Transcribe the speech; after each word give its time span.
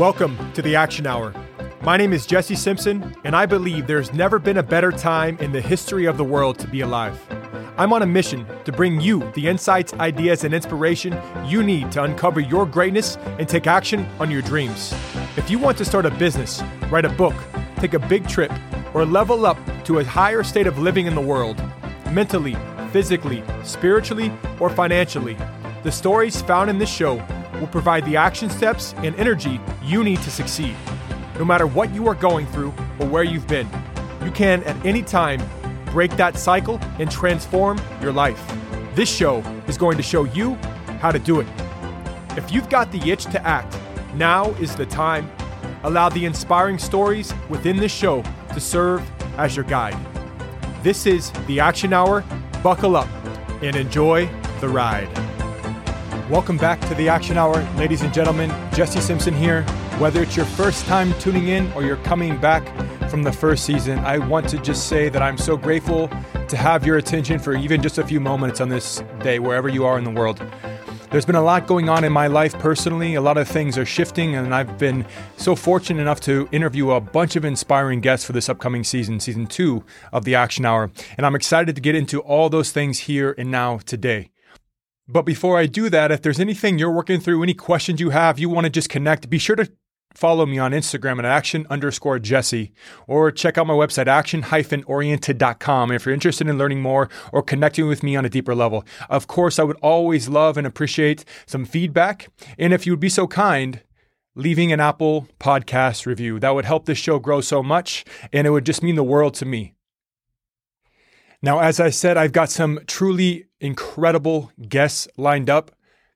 Welcome 0.00 0.50
to 0.54 0.62
the 0.62 0.76
Action 0.76 1.06
Hour. 1.06 1.34
My 1.82 1.98
name 1.98 2.14
is 2.14 2.24
Jesse 2.24 2.54
Simpson, 2.54 3.14
and 3.24 3.36
I 3.36 3.44
believe 3.44 3.86
there's 3.86 4.14
never 4.14 4.38
been 4.38 4.56
a 4.56 4.62
better 4.62 4.90
time 4.90 5.36
in 5.40 5.52
the 5.52 5.60
history 5.60 6.06
of 6.06 6.16
the 6.16 6.24
world 6.24 6.58
to 6.60 6.66
be 6.66 6.80
alive. 6.80 7.20
I'm 7.76 7.92
on 7.92 8.00
a 8.00 8.06
mission 8.06 8.46
to 8.64 8.72
bring 8.72 8.98
you 8.98 9.30
the 9.34 9.46
insights, 9.46 9.92
ideas, 9.92 10.44
and 10.44 10.54
inspiration 10.54 11.20
you 11.44 11.62
need 11.62 11.92
to 11.92 12.02
uncover 12.02 12.40
your 12.40 12.64
greatness 12.64 13.18
and 13.38 13.46
take 13.46 13.66
action 13.66 14.08
on 14.18 14.30
your 14.30 14.40
dreams. 14.40 14.94
If 15.36 15.50
you 15.50 15.58
want 15.58 15.76
to 15.76 15.84
start 15.84 16.06
a 16.06 16.10
business, 16.12 16.62
write 16.88 17.04
a 17.04 17.10
book, 17.10 17.34
take 17.76 17.92
a 17.92 17.98
big 17.98 18.26
trip, 18.26 18.52
or 18.94 19.04
level 19.04 19.44
up 19.44 19.58
to 19.84 19.98
a 19.98 20.04
higher 20.04 20.42
state 20.42 20.66
of 20.66 20.78
living 20.78 21.08
in 21.08 21.14
the 21.14 21.20
world, 21.20 21.62
mentally, 22.10 22.56
physically, 22.90 23.42
spiritually, 23.64 24.32
or 24.60 24.70
financially, 24.70 25.36
the 25.82 25.92
stories 25.92 26.40
found 26.40 26.70
in 26.70 26.78
this 26.78 26.90
show 26.90 27.22
will 27.60 27.68
provide 27.68 28.04
the 28.06 28.16
action 28.16 28.50
steps 28.50 28.94
and 28.98 29.14
energy 29.16 29.60
you 29.82 30.02
need 30.02 30.20
to 30.22 30.30
succeed. 30.30 30.74
No 31.38 31.44
matter 31.44 31.66
what 31.66 31.94
you 31.94 32.08
are 32.08 32.14
going 32.14 32.46
through 32.46 32.74
or 32.98 33.06
where 33.06 33.22
you've 33.22 33.46
been, 33.46 33.68
you 34.24 34.30
can 34.30 34.64
at 34.64 34.84
any 34.84 35.02
time 35.02 35.40
break 35.86 36.10
that 36.16 36.36
cycle 36.36 36.80
and 36.98 37.10
transform 37.10 37.80
your 38.00 38.12
life. 38.12 38.40
This 38.94 39.14
show 39.14 39.38
is 39.68 39.78
going 39.78 39.96
to 39.96 40.02
show 40.02 40.24
you 40.24 40.54
how 41.00 41.12
to 41.12 41.18
do 41.18 41.40
it. 41.40 41.46
If 42.36 42.52
you've 42.52 42.68
got 42.68 42.90
the 42.92 43.10
itch 43.10 43.24
to 43.26 43.46
act, 43.46 43.78
now 44.14 44.50
is 44.52 44.74
the 44.74 44.86
time. 44.86 45.30
Allow 45.82 46.08
the 46.08 46.24
inspiring 46.24 46.78
stories 46.78 47.32
within 47.48 47.76
this 47.76 47.92
show 47.92 48.22
to 48.52 48.60
serve 48.60 49.08
as 49.38 49.56
your 49.56 49.64
guide. 49.64 49.96
This 50.82 51.06
is 51.06 51.30
the 51.46 51.60
Action 51.60 51.92
Hour. 51.92 52.24
Buckle 52.62 52.96
up 52.96 53.08
and 53.62 53.76
enjoy 53.76 54.28
the 54.60 54.68
ride. 54.68 55.29
Welcome 56.30 56.58
back 56.58 56.80
to 56.82 56.94
the 56.94 57.08
Action 57.08 57.36
Hour, 57.36 57.60
ladies 57.76 58.02
and 58.02 58.14
gentlemen. 58.14 58.50
Jesse 58.72 59.00
Simpson 59.00 59.34
here. 59.34 59.64
Whether 59.98 60.22
it's 60.22 60.36
your 60.36 60.46
first 60.46 60.86
time 60.86 61.12
tuning 61.18 61.48
in 61.48 61.72
or 61.72 61.82
you're 61.82 61.96
coming 61.96 62.38
back 62.38 62.64
from 63.10 63.24
the 63.24 63.32
first 63.32 63.64
season, 63.64 63.98
I 63.98 64.18
want 64.18 64.48
to 64.50 64.58
just 64.58 64.86
say 64.86 65.08
that 65.08 65.22
I'm 65.22 65.36
so 65.36 65.56
grateful 65.56 66.08
to 66.46 66.56
have 66.56 66.86
your 66.86 66.98
attention 66.98 67.40
for 67.40 67.56
even 67.56 67.82
just 67.82 67.98
a 67.98 68.06
few 68.06 68.20
moments 68.20 68.60
on 68.60 68.68
this 68.68 69.02
day, 69.24 69.40
wherever 69.40 69.68
you 69.68 69.84
are 69.84 69.98
in 69.98 70.04
the 70.04 70.10
world. 70.12 70.40
There's 71.10 71.26
been 71.26 71.34
a 71.34 71.42
lot 71.42 71.66
going 71.66 71.88
on 71.88 72.04
in 72.04 72.12
my 72.12 72.28
life 72.28 72.56
personally. 72.60 73.16
A 73.16 73.20
lot 73.20 73.36
of 73.36 73.48
things 73.48 73.76
are 73.76 73.84
shifting, 73.84 74.36
and 74.36 74.54
I've 74.54 74.78
been 74.78 75.04
so 75.36 75.56
fortunate 75.56 76.00
enough 76.00 76.20
to 76.20 76.48
interview 76.52 76.92
a 76.92 77.00
bunch 77.00 77.34
of 77.34 77.44
inspiring 77.44 78.00
guests 78.00 78.24
for 78.24 78.32
this 78.32 78.48
upcoming 78.48 78.84
season, 78.84 79.18
season 79.18 79.48
two 79.48 79.82
of 80.12 80.24
the 80.24 80.36
Action 80.36 80.64
Hour. 80.64 80.92
And 81.16 81.26
I'm 81.26 81.34
excited 81.34 81.74
to 81.74 81.80
get 81.80 81.96
into 81.96 82.20
all 82.20 82.48
those 82.48 82.70
things 82.70 83.00
here 83.00 83.34
and 83.36 83.50
now 83.50 83.78
today. 83.78 84.29
But 85.08 85.22
before 85.22 85.58
I 85.58 85.66
do 85.66 85.88
that, 85.90 86.12
if 86.12 86.22
there's 86.22 86.40
anything 86.40 86.78
you're 86.78 86.90
working 86.90 87.20
through, 87.20 87.42
any 87.42 87.54
questions 87.54 88.00
you 88.00 88.10
have, 88.10 88.38
you 88.38 88.48
want 88.48 88.64
to 88.64 88.70
just 88.70 88.88
connect, 88.88 89.28
be 89.28 89.38
sure 89.38 89.56
to 89.56 89.70
follow 90.14 90.46
me 90.46 90.58
on 90.58 90.72
Instagram 90.72 91.18
at 91.18 91.24
action 91.24 91.66
underscore 91.70 92.18
Jesse 92.18 92.72
or 93.06 93.30
check 93.30 93.58
out 93.58 93.66
my 93.66 93.74
website, 93.74 94.06
action 94.06 94.42
hyphen 94.42 94.84
oriented.com 94.84 95.90
if 95.92 96.04
you're 96.04 96.14
interested 96.14 96.48
in 96.48 96.58
learning 96.58 96.82
more 96.82 97.08
or 97.32 97.42
connecting 97.42 97.86
with 97.86 98.02
me 98.02 98.16
on 98.16 98.24
a 98.24 98.30
deeper 98.30 98.54
level. 98.54 98.84
Of 99.08 99.26
course, 99.26 99.58
I 99.58 99.64
would 99.64 99.78
always 99.82 100.28
love 100.28 100.56
and 100.56 100.66
appreciate 100.66 101.24
some 101.46 101.64
feedback. 101.64 102.28
And 102.58 102.72
if 102.72 102.86
you 102.86 102.92
would 102.92 103.00
be 103.00 103.08
so 103.08 103.26
kind, 103.26 103.82
leaving 104.34 104.72
an 104.72 104.80
Apple 104.80 105.28
podcast 105.38 106.06
review. 106.06 106.38
That 106.38 106.54
would 106.54 106.64
help 106.64 106.86
this 106.86 106.98
show 106.98 107.18
grow 107.18 107.40
so 107.40 107.62
much 107.62 108.04
and 108.32 108.46
it 108.46 108.50
would 108.50 108.66
just 108.66 108.82
mean 108.82 108.96
the 108.96 109.04
world 109.04 109.34
to 109.34 109.44
me. 109.44 109.74
Now, 111.42 111.60
as 111.60 111.80
I 111.80 111.90
said, 111.90 112.16
I've 112.16 112.32
got 112.32 112.50
some 112.50 112.80
truly 112.86 113.46
incredible 113.60 114.52
guests 114.68 115.08
lined 115.16 115.48
up 115.48 115.70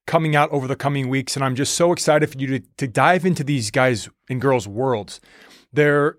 coming 0.07 0.37
out 0.37 0.51
over 0.51 0.67
the 0.67 0.77
coming 0.77 1.09
weeks, 1.09 1.35
and 1.35 1.45
I'm 1.45 1.55
just 1.55 1.75
so 1.75 1.93
excited 1.93 2.31
for 2.31 2.39
you 2.39 2.47
to, 2.47 2.61
to 2.77 2.87
dive 2.87 3.25
into 3.25 3.43
these 3.43 3.71
guys 3.71 4.09
and 4.29 4.41
girls' 4.41 4.69
worlds. 4.69 5.21
They're 5.73 6.19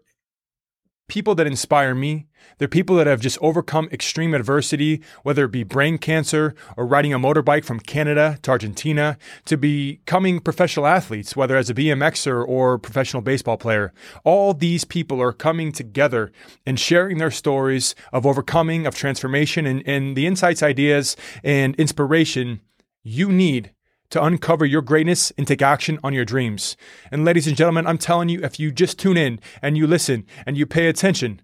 people 1.08 1.36
that 1.36 1.48
inspire 1.48 1.94
me. 1.94 2.28
They're 2.58 2.68
people 2.68 2.96
that 2.98 3.08
have 3.08 3.22
just 3.22 3.38
overcome 3.42 3.90
extreme 3.92 4.34
adversity, 4.34 5.02
whether 5.24 5.46
it 5.46 5.52
be 5.52 5.64
brain 5.64 5.98
cancer 5.98 6.56
or 6.78 6.86
riding 6.86 7.14
a 7.14 7.20
motorbike 7.20 7.66
from 7.66 7.80
Canada 7.80 8.38
to 8.44 8.52
Argentina 8.52 9.18
to 9.46 9.58
becoming 9.58 10.40
professional 10.40 10.88
athletes, 10.88 11.36
whether 11.36 11.58
as 11.58 11.70
a 11.70 11.74
BMXer 11.74 12.48
or 12.48 12.78
professional 12.78 13.22
baseball 13.22 13.58
player. 13.58 13.94
All 14.24 14.54
these 14.54 14.84
people 14.84 15.22
are 15.22 15.34
coming 15.34 15.72
together 15.72 16.32
and 16.66 16.80
sharing 16.80 17.18
their 17.18 17.32
stories 17.32 17.96
of 18.14 18.26
overcoming, 18.26 18.86
of 18.86 18.96
transformation, 18.96 19.66
and, 19.66 19.84
and 19.88 20.16
the 20.16 20.28
insights, 20.28 20.64
ideas, 20.64 21.16
and 21.44 21.76
inspiration 21.76 22.62
you 23.08 23.32
need 23.32 23.72
to 24.16 24.24
uncover 24.24 24.66
your 24.66 24.82
greatness 24.82 25.32
and 25.38 25.46
take 25.46 25.62
action 25.62 26.00
on 26.02 26.14
your 26.14 26.24
dreams. 26.24 26.78
And 27.12 27.26
ladies 27.26 27.48
and 27.48 27.58
gentlemen, 27.58 27.86
I'm 27.86 27.98
telling 27.98 28.30
you, 28.30 28.40
if 28.44 28.60
you 28.62 28.72
just 28.72 28.98
tune 28.98 29.18
in 29.18 29.42
and 29.62 29.78
you 29.78 29.86
listen 29.86 30.26
and 30.46 30.58
you 30.58 30.66
pay 30.66 30.88
attention, 30.88 31.42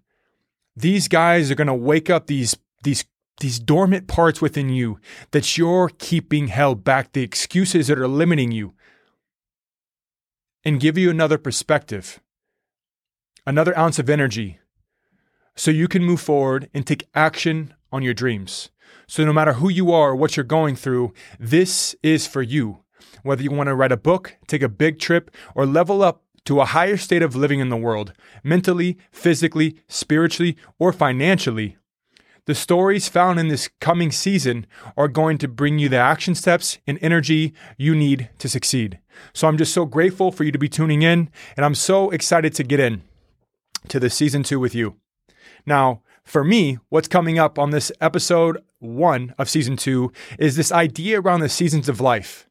these 0.73 1.09
guys 1.09 1.51
are 1.51 1.55
going 1.55 1.67
to 1.67 1.73
wake 1.73 2.09
up 2.09 2.27
these 2.27 2.55
these 2.83 3.03
these 3.41 3.59
dormant 3.59 4.07
parts 4.07 4.41
within 4.41 4.69
you 4.69 4.99
that 5.31 5.57
you're 5.57 5.89
keeping 5.97 6.47
held 6.47 6.85
back, 6.85 7.11
the 7.11 7.23
excuses 7.23 7.87
that 7.87 7.99
are 7.99 8.07
limiting 8.07 8.51
you, 8.51 8.73
and 10.63 10.79
give 10.79 10.97
you 10.97 11.09
another 11.09 11.37
perspective, 11.37 12.21
another 13.45 13.77
ounce 13.77 13.99
of 13.99 14.09
energy, 14.09 14.59
so 15.55 15.71
you 15.71 15.89
can 15.89 16.05
move 16.05 16.21
forward 16.21 16.69
and 16.73 16.87
take 16.87 17.09
action 17.13 17.73
on 17.91 18.01
your 18.01 18.13
dreams. 18.13 18.69
So, 19.07 19.25
no 19.25 19.33
matter 19.33 19.53
who 19.53 19.69
you 19.69 19.91
are 19.91 20.11
or 20.11 20.15
what 20.15 20.37
you're 20.37 20.43
going 20.43 20.75
through, 20.75 21.13
this 21.39 21.95
is 22.01 22.27
for 22.27 22.41
you. 22.41 22.83
Whether 23.23 23.43
you 23.43 23.51
want 23.51 23.67
to 23.67 23.75
write 23.75 23.91
a 23.91 23.97
book, 23.97 24.37
take 24.47 24.61
a 24.61 24.69
big 24.69 24.99
trip, 24.99 25.31
or 25.53 25.65
level 25.65 26.01
up 26.01 26.23
to 26.45 26.59
a 26.59 26.65
higher 26.65 26.97
state 26.97 27.21
of 27.21 27.35
living 27.35 27.59
in 27.59 27.69
the 27.69 27.77
world, 27.77 28.13
mentally, 28.43 28.97
physically, 29.11 29.77
spiritually, 29.87 30.57
or 30.79 30.91
financially, 30.91 31.77
the 32.45 32.55
stories 32.55 33.07
found 33.07 33.39
in 33.39 33.49
this 33.49 33.69
coming 33.79 34.11
season 34.11 34.65
are 34.97 35.07
going 35.07 35.37
to 35.37 35.47
bring 35.47 35.77
you 35.77 35.89
the 35.89 35.97
action 35.97 36.33
steps 36.33 36.79
and 36.87 36.97
energy 36.99 37.53
you 37.77 37.93
need 37.93 38.29
to 38.39 38.49
succeed. 38.49 38.99
So 39.31 39.47
I'm 39.47 39.57
just 39.57 39.73
so 39.73 39.85
grateful 39.85 40.31
for 40.31 40.43
you 40.43 40.51
to 40.51 40.57
be 40.57 40.67
tuning 40.67 41.03
in, 41.03 41.29
and 41.55 41.63
I'm 41.63 41.75
so 41.75 42.09
excited 42.09 42.55
to 42.55 42.63
get 42.63 42.79
in 42.79 43.03
to 43.89 43.99
the 43.99 44.09
season 44.09 44.41
two 44.41 44.59
with 44.59 44.73
you. 44.73 44.95
Now, 45.67 46.01
for 46.31 46.45
me, 46.45 46.79
what's 46.87 47.09
coming 47.09 47.37
up 47.37 47.59
on 47.59 47.71
this 47.71 47.91
episode 47.99 48.63
one 48.79 49.35
of 49.37 49.49
season 49.49 49.75
two 49.75 50.13
is 50.39 50.55
this 50.55 50.71
idea 50.71 51.19
around 51.19 51.41
the 51.41 51.49
seasons 51.49 51.89
of 51.89 51.99
life. 51.99 52.47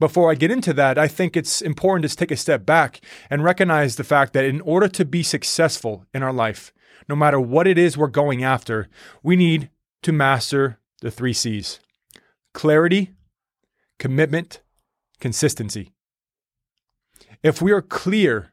Before 0.00 0.32
I 0.32 0.34
get 0.34 0.50
into 0.50 0.72
that, 0.72 0.98
I 0.98 1.06
think 1.06 1.36
it's 1.36 1.62
important 1.62 2.10
to 2.10 2.16
take 2.16 2.32
a 2.32 2.36
step 2.36 2.66
back 2.66 3.00
and 3.30 3.44
recognize 3.44 3.94
the 3.94 4.02
fact 4.02 4.32
that 4.32 4.44
in 4.44 4.60
order 4.62 4.88
to 4.88 5.04
be 5.04 5.22
successful 5.22 6.06
in 6.12 6.24
our 6.24 6.32
life, 6.32 6.72
no 7.08 7.14
matter 7.14 7.38
what 7.38 7.68
it 7.68 7.78
is 7.78 7.96
we're 7.96 8.08
going 8.08 8.42
after, 8.42 8.88
we 9.22 9.36
need 9.36 9.70
to 10.02 10.10
master 10.10 10.80
the 11.00 11.12
three 11.12 11.32
C's 11.32 11.78
clarity, 12.52 13.12
commitment, 14.00 14.60
consistency. 15.20 15.92
If 17.44 17.62
we 17.62 17.70
are 17.70 17.80
clear 17.80 18.52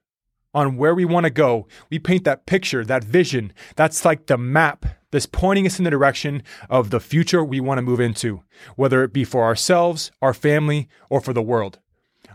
on 0.57 0.75
where 0.75 0.95
we 0.95 1.06
want 1.06 1.23
to 1.23 1.29
go. 1.29 1.68
We 1.91 2.00
paint 2.00 2.23
that 2.23 2.47
picture, 2.47 2.84
that 2.84 3.03
vision. 3.03 3.53
That's 3.75 4.03
like 4.03 4.25
the 4.25 4.40
map 4.40 4.88
that's 5.12 5.28
pointing 5.28 5.68
us 5.68 5.78
in 5.78 5.84
the 5.84 5.91
direction 5.91 6.41
of 6.68 6.90
the 6.90 7.00
future 7.00 7.44
we 7.44 7.59
want 7.59 7.78
to 7.78 7.84
move 7.84 8.00
into, 8.00 8.41
whether 8.75 9.03
it 9.03 9.13
be 9.13 9.23
for 9.23 9.44
ourselves, 9.44 10.12
our 10.19 10.34
family, 10.34 10.90
or 11.12 11.22
for 11.22 11.31
the 11.31 11.44
world. 11.44 11.78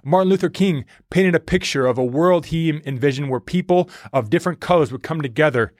Martin 0.04 0.30
Luther 0.30 0.48
King 0.48 0.84
painted 1.10 1.34
a 1.34 1.40
picture 1.40 1.84
of 1.84 1.98
a 1.98 2.04
world 2.04 2.46
he 2.46 2.70
envisioned 2.86 3.28
where 3.28 3.40
people 3.40 3.90
of 4.12 4.30
different 4.30 4.60
colors 4.60 4.92
would 4.92 5.02
come 5.02 5.20
together 5.20 5.72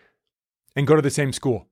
and 0.75 0.84
go 0.84 0.97
to 0.97 1.02
the 1.02 1.10
same 1.10 1.32
school. 1.32 1.69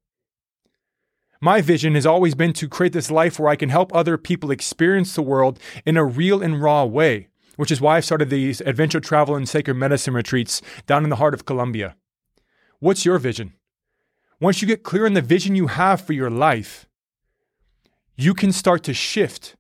My 1.41 1.60
vision 1.62 1.97
has 1.97 2.06
always 2.06 2.36
been 2.36 2.53
to 2.53 2.69
create 2.69 2.92
this 2.92 3.10
life 3.10 3.41
where 3.41 3.48
I 3.48 3.56
can 3.56 3.70
help 3.70 3.92
other 3.92 4.16
people 4.16 4.53
experience 4.53 5.16
the 5.16 5.22
world 5.22 5.59
in 5.84 5.97
a 5.97 6.04
real 6.04 6.41
and 6.41 6.62
raw 6.62 6.84
way 6.84 7.29
which 7.60 7.71
is 7.71 7.78
why 7.78 7.98
I 7.98 8.01
started 8.01 8.30
these 8.30 8.62
adventure 8.62 9.01
travel 9.01 9.36
and 9.36 9.47
sacred 9.47 9.74
medicine 9.74 10.15
retreats 10.15 10.62
down 10.86 11.04
in 11.04 11.10
the 11.10 11.16
heart 11.16 11.34
of 11.34 11.45
Colombia. 11.45 11.95
What's 12.78 13.04
your 13.04 13.18
vision? 13.18 13.53
Once 14.41 14.62
you 14.62 14.66
get 14.66 14.83
clear 14.83 15.04
on 15.04 15.12
the 15.12 15.21
vision 15.21 15.54
you 15.54 15.66
have 15.66 16.01
for 16.01 16.15
your 16.15 16.30
life, 16.30 16.89
you 18.16 18.33
can 18.33 18.51
start 18.51 18.83
to 18.84 18.95
shift 18.95 19.57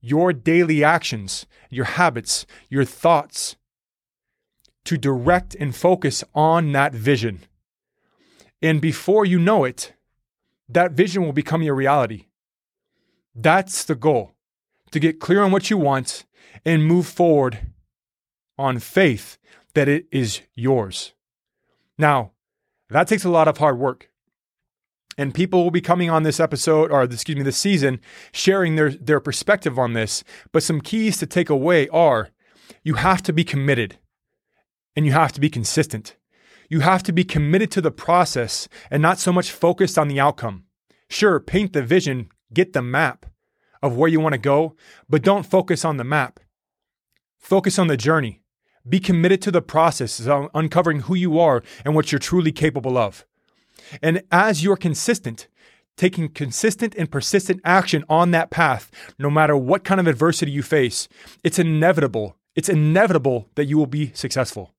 your 0.00 0.32
daily 0.32 0.82
actions, 0.82 1.44
your 1.68 1.84
habits, 1.84 2.46
your 2.70 2.86
thoughts 2.86 3.56
to 4.86 4.96
direct 4.96 5.54
and 5.56 5.76
focus 5.76 6.24
on 6.34 6.72
that 6.72 6.94
vision. 6.94 7.40
And 8.62 8.80
before 8.80 9.26
you 9.26 9.38
know 9.38 9.64
it, 9.64 9.92
that 10.66 10.92
vision 10.92 11.24
will 11.24 11.34
become 11.34 11.60
your 11.60 11.74
reality. 11.74 12.28
That's 13.34 13.84
the 13.84 13.96
goal 13.96 14.32
to 14.92 14.98
get 14.98 15.20
clear 15.20 15.42
on 15.42 15.52
what 15.52 15.68
you 15.68 15.76
want 15.76 16.24
and 16.64 16.86
move 16.86 17.06
forward 17.06 17.72
on 18.56 18.78
faith 18.78 19.38
that 19.74 19.88
it 19.88 20.06
is 20.10 20.40
yours. 20.54 21.14
Now, 21.96 22.32
that 22.90 23.06
takes 23.08 23.24
a 23.24 23.30
lot 23.30 23.48
of 23.48 23.58
hard 23.58 23.78
work. 23.78 24.10
And 25.16 25.34
people 25.34 25.64
will 25.64 25.72
be 25.72 25.80
coming 25.80 26.10
on 26.10 26.22
this 26.22 26.38
episode, 26.38 26.92
or 26.92 27.02
excuse 27.02 27.36
me, 27.36 27.42
this 27.42 27.56
season, 27.56 28.00
sharing 28.32 28.76
their, 28.76 28.90
their 28.90 29.20
perspective 29.20 29.78
on 29.78 29.92
this. 29.92 30.22
But 30.52 30.62
some 30.62 30.80
keys 30.80 31.16
to 31.18 31.26
take 31.26 31.50
away 31.50 31.88
are 31.88 32.30
you 32.84 32.94
have 32.94 33.22
to 33.22 33.32
be 33.32 33.44
committed. 33.44 33.98
and 34.98 35.06
you 35.06 35.12
have 35.12 35.30
to 35.30 35.40
be 35.40 35.48
consistent. 35.48 36.16
You 36.68 36.80
have 36.80 37.04
to 37.04 37.12
be 37.12 37.22
committed 37.22 37.70
to 37.70 37.80
the 37.80 37.92
process 37.92 38.68
and 38.90 39.00
not 39.00 39.20
so 39.20 39.32
much 39.32 39.52
focused 39.52 39.96
on 39.96 40.08
the 40.08 40.18
outcome. 40.18 40.64
Sure, 41.08 41.38
paint 41.38 41.72
the 41.72 41.82
vision, 41.82 42.30
get 42.52 42.72
the 42.72 42.82
map 42.82 43.24
of 43.80 43.96
where 43.96 44.08
you 44.08 44.18
want 44.18 44.32
to 44.32 44.40
go, 44.40 44.74
but 45.08 45.22
don't 45.22 45.46
focus 45.46 45.84
on 45.84 45.98
the 45.98 46.04
map. 46.04 46.40
Focus 47.48 47.78
on 47.78 47.86
the 47.86 47.96
journey. 47.96 48.42
Be 48.86 49.00
committed 49.00 49.40
to 49.40 49.50
the 49.50 49.62
process 49.62 50.20
of 50.20 50.50
uncovering 50.52 51.00
who 51.00 51.14
you 51.14 51.38
are 51.38 51.62
and 51.82 51.94
what 51.94 52.12
you're 52.12 52.18
truly 52.18 52.52
capable 52.52 52.98
of. 52.98 53.24
And 54.02 54.22
as 54.30 54.62
you're 54.62 54.76
consistent, 54.76 55.48
taking 55.96 56.28
consistent 56.28 56.94
and 56.96 57.10
persistent 57.10 57.62
action 57.64 58.04
on 58.06 58.32
that 58.32 58.50
path, 58.50 58.90
no 59.18 59.30
matter 59.30 59.56
what 59.56 59.82
kind 59.82 59.98
of 59.98 60.06
adversity 60.06 60.52
you 60.52 60.62
face, 60.62 61.08
it's 61.42 61.58
inevitable. 61.58 62.36
It's 62.54 62.68
inevitable 62.68 63.48
that 63.54 63.64
you 63.64 63.78
will 63.78 63.86
be 63.86 64.12
successful. 64.12 64.74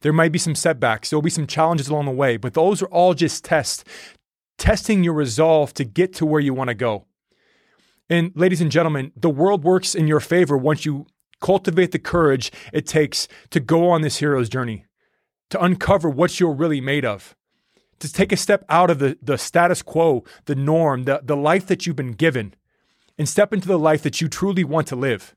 There 0.00 0.14
might 0.14 0.32
be 0.32 0.38
some 0.38 0.54
setbacks, 0.54 1.10
there 1.10 1.18
will 1.18 1.22
be 1.22 1.28
some 1.28 1.46
challenges 1.46 1.88
along 1.88 2.06
the 2.06 2.12
way, 2.12 2.38
but 2.38 2.54
those 2.54 2.80
are 2.80 2.86
all 2.88 3.12
just 3.12 3.44
tests, 3.44 3.84
testing 4.56 5.04
your 5.04 5.12
resolve 5.12 5.74
to 5.74 5.84
get 5.84 6.14
to 6.14 6.24
where 6.24 6.40
you 6.40 6.54
want 6.54 6.68
to 6.68 6.74
go. 6.74 7.04
And 8.10 8.32
ladies 8.34 8.60
and 8.60 8.72
gentlemen, 8.72 9.12
the 9.16 9.30
world 9.30 9.62
works 9.62 9.94
in 9.94 10.08
your 10.08 10.18
favor 10.18 10.58
once 10.58 10.84
you 10.84 11.06
cultivate 11.40 11.92
the 11.92 11.98
courage 11.98 12.50
it 12.72 12.84
takes 12.86 13.28
to 13.50 13.60
go 13.60 13.88
on 13.88 14.02
this 14.02 14.18
hero's 14.18 14.48
journey, 14.48 14.84
to 15.48 15.62
uncover 15.62 16.10
what 16.10 16.40
you're 16.40 16.52
really 16.52 16.80
made 16.80 17.04
of, 17.04 17.36
to 18.00 18.12
take 18.12 18.32
a 18.32 18.36
step 18.36 18.64
out 18.68 18.90
of 18.90 18.98
the, 18.98 19.16
the 19.22 19.38
status 19.38 19.80
quo, 19.80 20.24
the 20.46 20.56
norm, 20.56 21.04
the, 21.04 21.20
the 21.22 21.36
life 21.36 21.66
that 21.68 21.86
you've 21.86 21.96
been 21.96 22.12
given, 22.12 22.52
and 23.16 23.28
step 23.28 23.52
into 23.52 23.68
the 23.68 23.78
life 23.78 24.02
that 24.02 24.20
you 24.20 24.28
truly 24.28 24.64
want 24.64 24.88
to 24.88 24.96
live. 24.96 25.36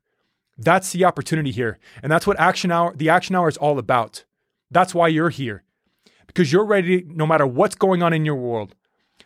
That's 0.58 0.92
the 0.92 1.06
opportunity 1.06 1.52
here. 1.52 1.78
And 2.02 2.12
that's 2.12 2.26
what 2.26 2.40
action 2.40 2.72
hour, 2.72 2.96
the 2.96 3.10
action 3.10 3.36
hour 3.36 3.50
is 3.50 3.58
all 3.58 3.78
about. 3.78 4.26
That's 4.72 4.96
why 4.96 5.10
you're 5.10 5.30
here. 5.30 5.64
Because 6.26 6.52
you're 6.52 6.66
ready, 6.66 7.06
no 7.08 7.28
matter 7.28 7.46
what's 7.46 7.76
going 7.76 8.02
on 8.02 8.14
in 8.14 8.26
your 8.26 8.36
world, 8.36 8.74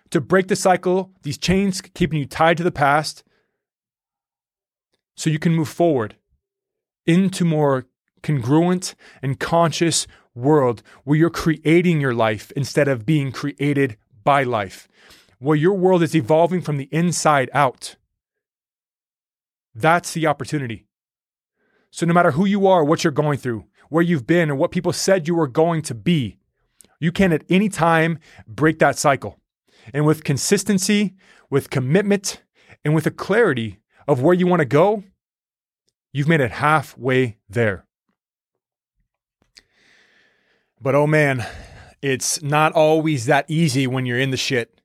to 0.09 0.19
break 0.19 0.47
the 0.47 0.55
cycle, 0.55 1.11
these 1.23 1.37
chains 1.37 1.79
keeping 1.79 2.19
you 2.19 2.25
tied 2.25 2.57
to 2.57 2.63
the 2.63 2.71
past, 2.71 3.23
so 5.17 5.29
you 5.29 5.39
can 5.39 5.53
move 5.53 5.67
forward 5.67 6.15
into 7.05 7.43
more 7.43 7.87
congruent 8.23 8.95
and 9.21 9.39
conscious 9.39 10.07
world 10.35 10.83
where 11.03 11.17
you're 11.17 11.29
creating 11.29 11.99
your 11.99 12.13
life 12.13 12.51
instead 12.55 12.87
of 12.87 13.05
being 13.05 13.31
created 13.31 13.97
by 14.23 14.43
life, 14.43 14.87
where 15.39 15.57
your 15.57 15.73
world 15.73 16.03
is 16.03 16.15
evolving 16.15 16.61
from 16.61 16.77
the 16.77 16.87
inside 16.91 17.49
out. 17.53 17.95
That's 19.73 20.13
the 20.13 20.27
opportunity. 20.27 20.85
So, 21.89 22.05
no 22.05 22.13
matter 22.13 22.31
who 22.31 22.45
you 22.45 22.67
are, 22.67 22.83
what 22.83 23.03
you're 23.03 23.11
going 23.11 23.39
through, 23.39 23.65
where 23.89 24.03
you've 24.03 24.27
been, 24.27 24.51
or 24.51 24.55
what 24.55 24.71
people 24.71 24.93
said 24.93 25.27
you 25.27 25.35
were 25.35 25.47
going 25.47 25.81
to 25.83 25.95
be, 25.95 26.37
you 26.99 27.11
can 27.11 27.31
at 27.31 27.43
any 27.49 27.69
time 27.69 28.19
break 28.47 28.79
that 28.79 28.97
cycle. 28.97 29.39
And 29.93 30.05
with 30.05 30.23
consistency, 30.23 31.15
with 31.49 31.69
commitment, 31.69 32.43
and 32.83 32.93
with 32.93 33.07
a 33.07 33.11
clarity 33.11 33.79
of 34.07 34.21
where 34.21 34.33
you 34.33 34.47
want 34.47 34.61
to 34.61 34.65
go, 34.65 35.03
you've 36.13 36.27
made 36.27 36.41
it 36.41 36.51
halfway 36.51 37.37
there. 37.49 37.85
But 40.79 40.95
oh 40.95 41.07
man, 41.07 41.45
it's 42.01 42.41
not 42.41 42.73
always 42.73 43.25
that 43.25 43.45
easy 43.47 43.87
when 43.87 44.05
you're 44.05 44.19
in 44.19 44.31
the 44.31 44.37
shit. 44.37 44.79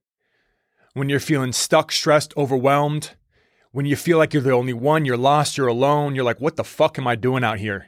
When 0.95 1.09
you're 1.09 1.21
feeling 1.21 1.53
stuck, 1.53 1.93
stressed, 1.93 2.35
overwhelmed, 2.37 3.13
when 3.71 3.87
you 3.87 3.97
feel 3.97 4.19
like 4.19 4.35
you're 4.35 4.43
the 4.43 4.53
only 4.53 4.75
one, 4.75 5.07
you're 5.07 5.17
lost, 5.17 5.57
you're 5.57 5.67
alone, 5.67 6.15
you're 6.15 6.25
like, 6.25 6.41
what 6.41 6.57
the 6.57 6.65
fuck 6.65 6.99
am 6.99 7.07
I 7.07 7.15
doing 7.15 7.45
out 7.45 7.59
here? 7.59 7.87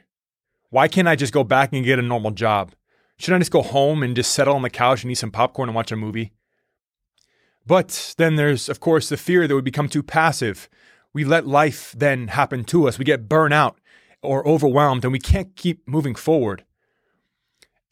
Why 0.69 0.87
can't 0.87 1.07
I 1.07 1.15
just 1.15 1.33
go 1.33 1.43
back 1.43 1.71
and 1.73 1.85
get 1.85 1.99
a 1.99 2.01
normal 2.01 2.31
job? 2.31 2.73
Shouldn't 3.17 3.39
I 3.39 3.41
just 3.41 3.51
go 3.51 3.61
home 3.61 4.01
and 4.01 4.15
just 4.15 4.31
settle 4.31 4.55
on 4.55 4.63
the 4.63 4.69
couch 4.69 5.03
and 5.03 5.11
eat 5.11 5.15
some 5.15 5.31
popcorn 5.31 5.69
and 5.69 5.75
watch 5.75 5.91
a 5.91 5.95
movie? 5.95 6.33
But 7.65 8.15
then 8.17 8.35
there's, 8.35 8.67
of 8.69 8.79
course, 8.79 9.09
the 9.09 9.17
fear 9.17 9.47
that 9.47 9.55
we 9.55 9.61
become 9.61 9.87
too 9.87 10.03
passive. 10.03 10.69
We 11.15 11.23
let 11.23 11.47
life 11.47 11.95
then 11.97 12.27
happen 12.27 12.65
to 12.65 12.89
us. 12.89 12.99
We 12.99 13.05
get 13.05 13.29
burnt 13.29 13.53
out 13.53 13.79
or 14.21 14.45
overwhelmed 14.45 15.05
and 15.05 15.13
we 15.13 15.19
can't 15.19 15.55
keep 15.55 15.87
moving 15.87 16.13
forward. 16.13 16.65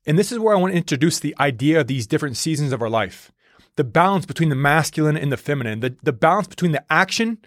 And 0.06 0.20
this 0.20 0.30
is 0.30 0.40
where 0.40 0.54
I 0.54 0.60
want 0.60 0.74
to 0.74 0.78
introduce 0.78 1.22
the 1.22 1.34
idea 1.40 1.80
of 1.80 1.88
these 1.88 2.06
different 2.06 2.36
seasons 2.36 2.74
of 2.74 2.82
our 2.82 2.90
life 2.90 3.32
the 3.78 3.86
balance 3.86 4.26
between 4.26 4.50
the 4.50 4.56
masculine 4.56 5.16
and 5.16 5.32
the 5.32 5.38
feminine, 5.38 5.80
the, 5.80 5.96
the 6.04 6.12
balance 6.12 6.48
between 6.48 6.74
the 6.74 6.84
action 6.92 7.38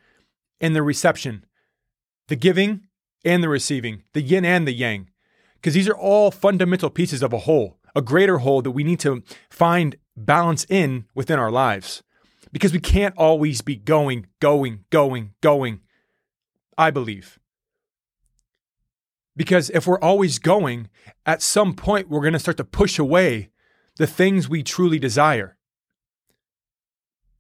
and 0.63 0.75
the 0.75 0.83
reception, 0.83 1.45
the 2.29 2.37
giving 2.37 2.81
and 3.23 3.45
the 3.45 3.49
receiving, 3.49 4.03
the 4.15 4.23
yin 4.23 4.47
and 4.47 4.67
the 4.67 4.73
yang. 4.73 5.11
Because 5.57 5.75
these 5.75 5.89
are 5.89 5.97
all 5.97 6.31
fundamental 6.31 6.89
pieces 6.89 7.23
of 7.23 7.35
a 7.35 7.41
whole, 7.41 7.77
a 7.95 8.01
greater 8.01 8.39
whole 8.39 8.63
that 8.63 8.71
we 8.71 8.83
need 8.83 8.99
to 9.01 9.23
find 9.51 9.97
balance 10.17 10.65
in 10.71 11.05
within 11.15 11.39
our 11.39 11.51
lives. 11.51 12.03
Because 12.53 12.73
we 12.73 12.81
can't 12.81 13.17
always 13.17 13.61
be 13.61 13.77
going, 13.77 14.27
going, 14.41 14.85
going, 14.91 15.33
going, 15.41 15.81
I 16.79 16.91
believe. 16.91 17.39
Because 19.37 19.69
if 19.71 19.87
we're 19.87 20.01
always 20.01 20.39
going, 20.39 20.89
at 21.27 21.43
some 21.43 21.75
point 21.75 22.09
we're 22.09 22.23
going 22.23 22.33
to 22.33 22.39
start 22.39 22.57
to 22.57 22.65
push 22.65 22.99
away 22.99 23.51
the 23.97 24.07
things 24.07 24.49
we 24.49 24.63
truly 24.63 24.99
desire. 24.99 25.57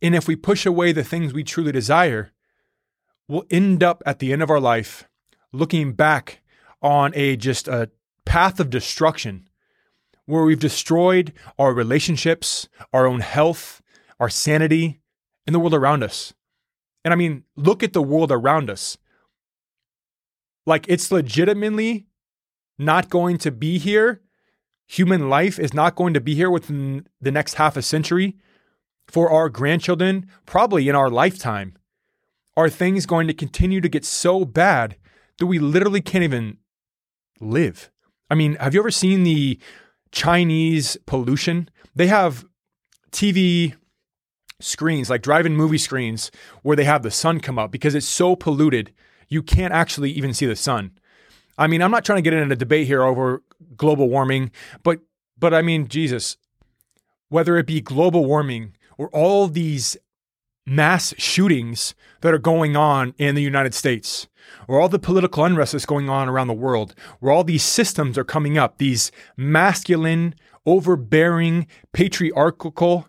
And 0.03 0.15
if 0.15 0.29
we 0.29 0.37
push 0.37 0.67
away 0.67 0.93
the 0.93 1.05
things 1.05 1.33
we 1.33 1.43
truly 1.43 1.73
desire, 1.73 2.33
we'll 3.29 3.47
end 3.51 3.83
up 3.83 4.03
at 4.05 4.19
the 4.19 4.33
end 4.33 4.43
of 4.43 4.51
our 4.51 4.61
life 4.61 5.09
looking 5.53 5.93
back 5.93 6.43
on 6.83 7.13
a 7.15 7.37
just 7.37 7.67
a 7.67 7.91
path 8.25 8.61
of 8.61 8.71
destruction 8.71 9.49
where 10.27 10.43
we've 10.43 10.61
destroyed 10.61 11.33
our 11.59 11.73
relationships, 11.73 12.69
our 12.93 13.07
own 13.07 13.21
health, 13.21 13.81
our 14.19 14.29
sanity, 14.29 15.01
and 15.47 15.55
the 15.55 15.59
world 15.59 15.75
around 15.75 16.03
us. 16.03 16.35
And 17.05 17.13
I 17.13 17.17
mean, 17.17 17.45
look 17.57 17.83
at 17.83 17.93
the 17.93 18.03
world 18.03 18.33
around 18.33 18.69
us. 18.69 18.99
Like 20.67 20.87
it's 20.89 21.13
legitimately 21.13 22.07
not 22.79 23.09
going 23.09 23.39
to 23.39 23.51
be 23.51 23.79
here. 23.79 24.23
Human 24.89 25.29
life 25.29 25.59
is 25.59 25.73
not 25.73 25.95
going 25.95 26.15
to 26.15 26.21
be 26.21 26.35
here 26.35 26.51
within 26.51 27.07
the 27.21 27.31
next 27.31 27.55
half 27.55 27.77
a 27.77 27.83
century 27.83 28.37
for 29.07 29.31
our 29.31 29.49
grandchildren, 29.49 30.29
probably 30.47 30.89
in 30.89 30.95
our 30.95 31.11
lifetime. 31.11 31.77
Are 32.57 32.69
things 32.69 33.07
going 33.07 33.27
to 33.29 33.35
continue 33.35 33.81
to 33.81 33.89
get 33.89 34.05
so 34.05 34.45
bad 34.45 34.97
that 35.39 35.47
we 35.47 35.59
literally 35.59 36.01
can't 36.01 36.25
even 36.25 36.59
live? 37.41 37.91
I 38.31 38.35
mean, 38.35 38.57
have 38.57 38.75
you 38.75 38.81
ever 38.81 38.91
seen 38.91 39.23
the 39.23 39.61
Chinese 40.11 40.97
pollution? 41.07 41.69
They 41.95 42.07
have 42.09 42.45
TV 43.13 43.75
screens, 44.61 45.11
like 45.11 45.23
drive 45.23 45.47
in 45.47 45.57
movie 45.57 45.79
screens, 45.79 46.31
where 46.63 46.77
they 46.77 46.85
have 46.85 47.03
the 47.03 47.11
sun 47.11 47.41
come 47.41 47.59
up 47.59 47.71
because 47.71 47.95
it's 47.95 48.07
so 48.07 48.37
polluted 48.37 48.93
you 49.29 49.43
can't 49.43 49.73
actually 49.73 50.11
even 50.13 50.33
see 50.33 50.47
the 50.47 50.57
sun. 50.57 50.93
I 51.59 51.67
mean, 51.67 51.83
I'm 51.83 51.91
not 51.91 52.05
trying 52.05 52.19
to 52.19 52.23
get 52.23 52.35
into 52.35 52.53
a 52.53 52.57
debate 52.57 52.87
here 52.87 53.03
over 53.03 53.43
global 53.77 54.09
warming, 54.09 54.51
but 54.83 55.01
but 55.39 55.53
I 55.53 55.63
mean, 55.63 55.89
Jesus, 55.89 56.37
whether 57.29 57.57
it 57.57 57.67
be 57.67 57.81
global 57.81 58.25
warming 58.25 58.75
or 58.99 59.09
all 59.09 59.49
these 59.49 59.97
mass 60.67 61.15
shootings 61.19 61.95
that 62.21 62.35
are 62.35 62.39
going 62.39 62.77
on 62.77 63.15
in 63.19 63.35
the 63.35 63.43
United 63.43 63.75
States, 63.75 64.27
or 64.67 64.81
all 64.81 64.89
the 64.89 64.99
political 64.99 65.45
unrest 65.45 65.73
that's 65.73 65.87
going 65.87 66.09
on 66.09 66.29
around 66.29 66.49
the 66.49 66.55
world, 66.55 66.95
where 67.21 67.33
all 67.33 67.45
these 67.45 67.63
systems 67.63 68.19
are 68.19 68.25
coming 68.25 68.59
up, 68.59 68.79
these 68.79 69.13
masculine, 69.37 70.35
overbearing, 70.65 71.67
patriarchal, 71.93 73.09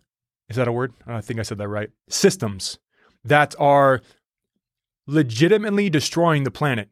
is 0.50 0.56
that 0.56 0.68
a 0.68 0.72
word? 0.72 0.94
I 1.06 1.22
think 1.22 1.40
I 1.40 1.44
said 1.44 1.58
that 1.58 1.68
right, 1.68 1.90
systems 2.10 2.80
that 3.24 3.56
are 3.60 4.02
legitimately 5.06 5.90
destroying 5.90 6.44
the 6.44 6.52
planet 6.52 6.90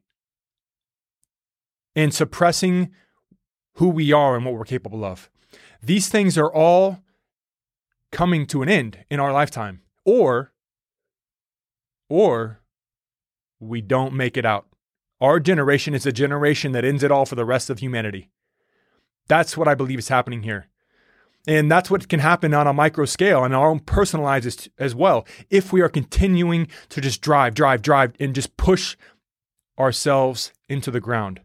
and 1.96 2.14
suppressing 2.14 2.92
who 3.76 3.90
we 3.90 4.12
are 4.12 4.36
and 4.36 4.46
what 4.46 4.54
we're 4.54 4.66
capable 4.66 5.04
of. 5.04 5.30
These 5.82 6.10
things 6.10 6.38
are 6.38 6.54
all 6.54 7.00
coming 8.12 8.46
to 8.48 8.62
an 8.62 8.70
end 8.70 9.06
in 9.10 9.20
our 9.20 9.32
lifetime 9.34 9.82
or 10.06 10.54
or 12.10 12.62
we 13.60 13.82
don't 13.82 14.14
make 14.14 14.38
it 14.38 14.46
out. 14.46 14.68
Our 15.20 15.40
generation 15.40 15.94
is 15.94 16.06
a 16.06 16.12
generation 16.12 16.72
that 16.74 16.86
ends 16.86 17.04
it 17.04 17.12
all 17.12 17.26
for 17.26 17.36
the 17.36 17.46
rest 17.46 17.70
of 17.70 17.80
humanity. 17.80 18.30
That's 19.28 19.58
what 19.58 19.68
I 19.68 19.76
believe 19.76 20.00
is 20.00 20.10
happening 20.10 20.44
here. 20.44 20.68
And 21.48 21.72
that's 21.72 21.92
what 21.92 22.10
can 22.10 22.20
happen 22.20 22.54
on 22.54 22.68
a 22.68 22.74
micro 22.74 23.06
scale 23.06 23.44
and 23.44 23.54
our 23.54 23.70
own 23.70 23.80
personal 23.80 24.26
lives 24.26 24.70
as 24.80 24.96
well. 24.96 25.28
If 25.50 25.72
we 25.72 25.82
are 25.82 25.90
continuing 25.90 26.68
to 26.90 27.02
just 27.02 27.22
drive, 27.22 27.54
drive, 27.54 27.82
drive, 27.82 28.14
and 28.20 28.34
just 28.34 28.58
push 28.58 28.98
ourselves 29.78 30.52
into 30.68 30.90
the 30.90 31.00
ground. 31.00 31.42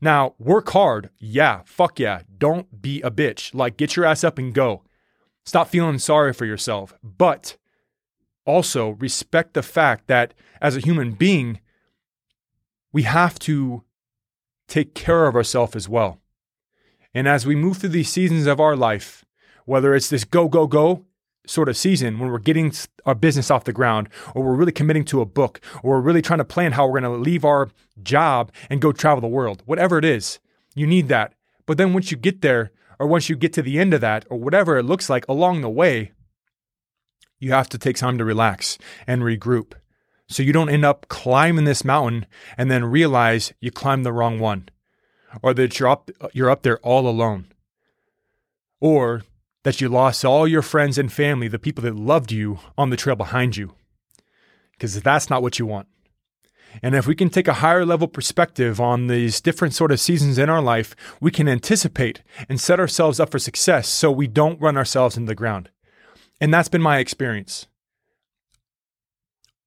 Now, 0.00 0.34
work 0.38 0.70
hard. 0.70 1.10
Yeah, 1.18 1.62
fuck 1.64 1.98
yeah. 1.98 2.22
Don't 2.36 2.82
be 2.82 3.00
a 3.02 3.10
bitch. 3.10 3.54
Like, 3.54 3.76
get 3.76 3.96
your 3.96 4.04
ass 4.04 4.24
up 4.24 4.36
and 4.36 4.52
go. 4.52 4.82
Stop 5.46 5.68
feeling 5.68 5.98
sorry 5.98 6.32
for 6.32 6.44
yourself. 6.44 6.92
But 7.02 7.56
also 8.44 8.90
respect 8.90 9.54
the 9.54 9.62
fact 9.62 10.08
that 10.08 10.34
as 10.60 10.76
a 10.76 10.80
human 10.80 11.12
being, 11.12 11.60
we 12.92 13.04
have 13.04 13.38
to 13.40 13.84
take 14.68 14.94
care 14.94 15.26
of 15.26 15.36
ourselves 15.36 15.76
as 15.76 15.88
well. 15.88 16.18
And 17.14 17.28
as 17.28 17.46
we 17.46 17.54
move 17.54 17.78
through 17.78 17.90
these 17.90 18.08
seasons 18.08 18.46
of 18.46 18.58
our 18.58 18.74
life, 18.74 19.21
whether 19.64 19.94
it's 19.94 20.08
this 20.08 20.24
go, 20.24 20.48
go, 20.48 20.66
go 20.66 21.04
sort 21.46 21.68
of 21.68 21.76
season 21.76 22.18
when 22.18 22.30
we're 22.30 22.38
getting 22.38 22.72
our 23.04 23.14
business 23.14 23.50
off 23.50 23.64
the 23.64 23.72
ground, 23.72 24.08
or 24.34 24.44
we're 24.44 24.54
really 24.54 24.72
committing 24.72 25.04
to 25.04 25.20
a 25.20 25.26
book, 25.26 25.60
or 25.82 25.92
we're 25.92 26.00
really 26.00 26.22
trying 26.22 26.38
to 26.38 26.44
plan 26.44 26.72
how 26.72 26.86
we're 26.86 27.00
going 27.00 27.12
to 27.12 27.18
leave 27.18 27.44
our 27.44 27.68
job 28.02 28.52
and 28.70 28.80
go 28.80 28.92
travel 28.92 29.20
the 29.20 29.26
world, 29.26 29.62
whatever 29.66 29.98
it 29.98 30.04
is, 30.04 30.38
you 30.74 30.86
need 30.86 31.08
that. 31.08 31.34
But 31.66 31.78
then 31.78 31.92
once 31.92 32.10
you 32.10 32.16
get 32.16 32.42
there, 32.42 32.70
or 32.98 33.06
once 33.06 33.28
you 33.28 33.34
get 33.34 33.52
to 33.54 33.62
the 33.62 33.80
end 33.80 33.92
of 33.92 34.00
that, 34.00 34.24
or 34.30 34.38
whatever 34.38 34.78
it 34.78 34.84
looks 34.84 35.10
like 35.10 35.26
along 35.28 35.60
the 35.60 35.70
way, 35.70 36.12
you 37.40 37.50
have 37.50 37.68
to 37.70 37.78
take 37.78 37.96
time 37.96 38.18
to 38.18 38.24
relax 38.24 38.78
and 39.04 39.22
regroup. 39.22 39.72
So 40.28 40.44
you 40.44 40.52
don't 40.52 40.68
end 40.68 40.84
up 40.84 41.08
climbing 41.08 41.64
this 41.64 41.84
mountain 41.84 42.26
and 42.56 42.70
then 42.70 42.84
realize 42.84 43.52
you 43.60 43.72
climbed 43.72 44.06
the 44.06 44.12
wrong 44.12 44.38
one, 44.38 44.68
or 45.42 45.52
that 45.54 45.78
you're 45.80 45.88
up, 45.88 46.08
you're 46.32 46.50
up 46.50 46.62
there 46.62 46.78
all 46.78 47.08
alone, 47.08 47.48
or 48.80 49.22
that 49.64 49.80
you 49.80 49.88
lost 49.88 50.24
all 50.24 50.46
your 50.48 50.62
friends 50.62 50.98
and 50.98 51.12
family, 51.12 51.48
the 51.48 51.58
people 51.58 51.82
that 51.84 51.96
loved 51.96 52.32
you, 52.32 52.58
on 52.76 52.90
the 52.90 52.96
trail 52.96 53.16
behind 53.16 53.56
you. 53.56 53.74
Because 54.72 55.00
that's 55.00 55.30
not 55.30 55.42
what 55.42 55.58
you 55.58 55.66
want. 55.66 55.88
And 56.82 56.94
if 56.94 57.06
we 57.06 57.14
can 57.14 57.28
take 57.28 57.48
a 57.48 57.54
higher 57.54 57.84
level 57.84 58.08
perspective 58.08 58.80
on 58.80 59.06
these 59.06 59.40
different 59.40 59.74
sort 59.74 59.92
of 59.92 60.00
seasons 60.00 60.38
in 60.38 60.48
our 60.48 60.62
life, 60.62 60.96
we 61.20 61.30
can 61.30 61.48
anticipate 61.48 62.22
and 62.48 62.60
set 62.60 62.80
ourselves 62.80 63.20
up 63.20 63.30
for 63.30 63.38
success 63.38 63.88
so 63.88 64.10
we 64.10 64.26
don't 64.26 64.60
run 64.60 64.76
ourselves 64.76 65.16
into 65.16 65.28
the 65.28 65.34
ground. 65.34 65.70
And 66.40 66.52
that's 66.52 66.68
been 66.68 66.82
my 66.82 66.98
experience. 66.98 67.66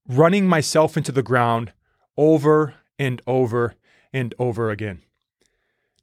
Running 0.07 0.47
myself 0.47 0.97
into 0.97 1.11
the 1.11 1.23
ground 1.23 1.73
over 2.17 2.75
and 2.97 3.21
over 3.27 3.75
and 4.11 4.33
over 4.39 4.71
again. 4.71 5.01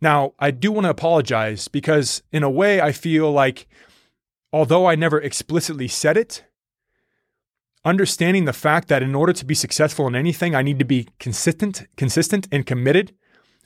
Now, 0.03 0.35
I 0.41 0.51
do 0.51 0.73
want 0.73 0.85
to 0.85 0.91
apologize 0.91 1.69
because, 1.69 2.25
in 2.33 2.43
a 2.43 2.51
way, 2.51 2.81
I 2.81 2.91
feel 2.91 3.31
like 3.31 3.69
although 4.53 4.87
I 4.87 4.97
never 4.97 5.21
explicitly 5.21 5.87
said 5.87 6.17
it, 6.17 6.45
understanding 7.85 8.45
the 8.45 8.53
fact 8.53 8.89
that 8.89 9.05
in 9.05 9.15
order 9.15 9.33
to 9.33 9.45
be 9.45 9.55
successful 9.55 10.09
in 10.09 10.17
anything, 10.17 10.57
I 10.57 10.63
need 10.63 10.81
to 10.81 10.85
be 10.85 11.07
consistent, 11.21 11.87
consistent 11.97 12.49
and 12.51 12.67
committed. 12.67 13.15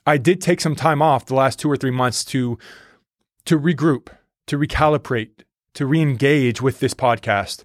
I 0.07 0.19
did 0.19 0.43
take 0.43 0.61
some 0.61 0.77
time 0.77 1.01
off 1.01 1.25
the 1.25 1.35
last 1.35 1.59
two 1.59 1.71
or 1.71 1.77
three 1.77 1.91
months 1.91 2.23
to 2.27 2.59
to 3.47 3.59
regroup, 3.59 4.09
to 4.47 4.59
recalibrate, 4.59 5.45
to 5.73 5.87
re-engage 5.87 6.61
with 6.61 6.81
this 6.81 6.95
podcast. 6.95 7.65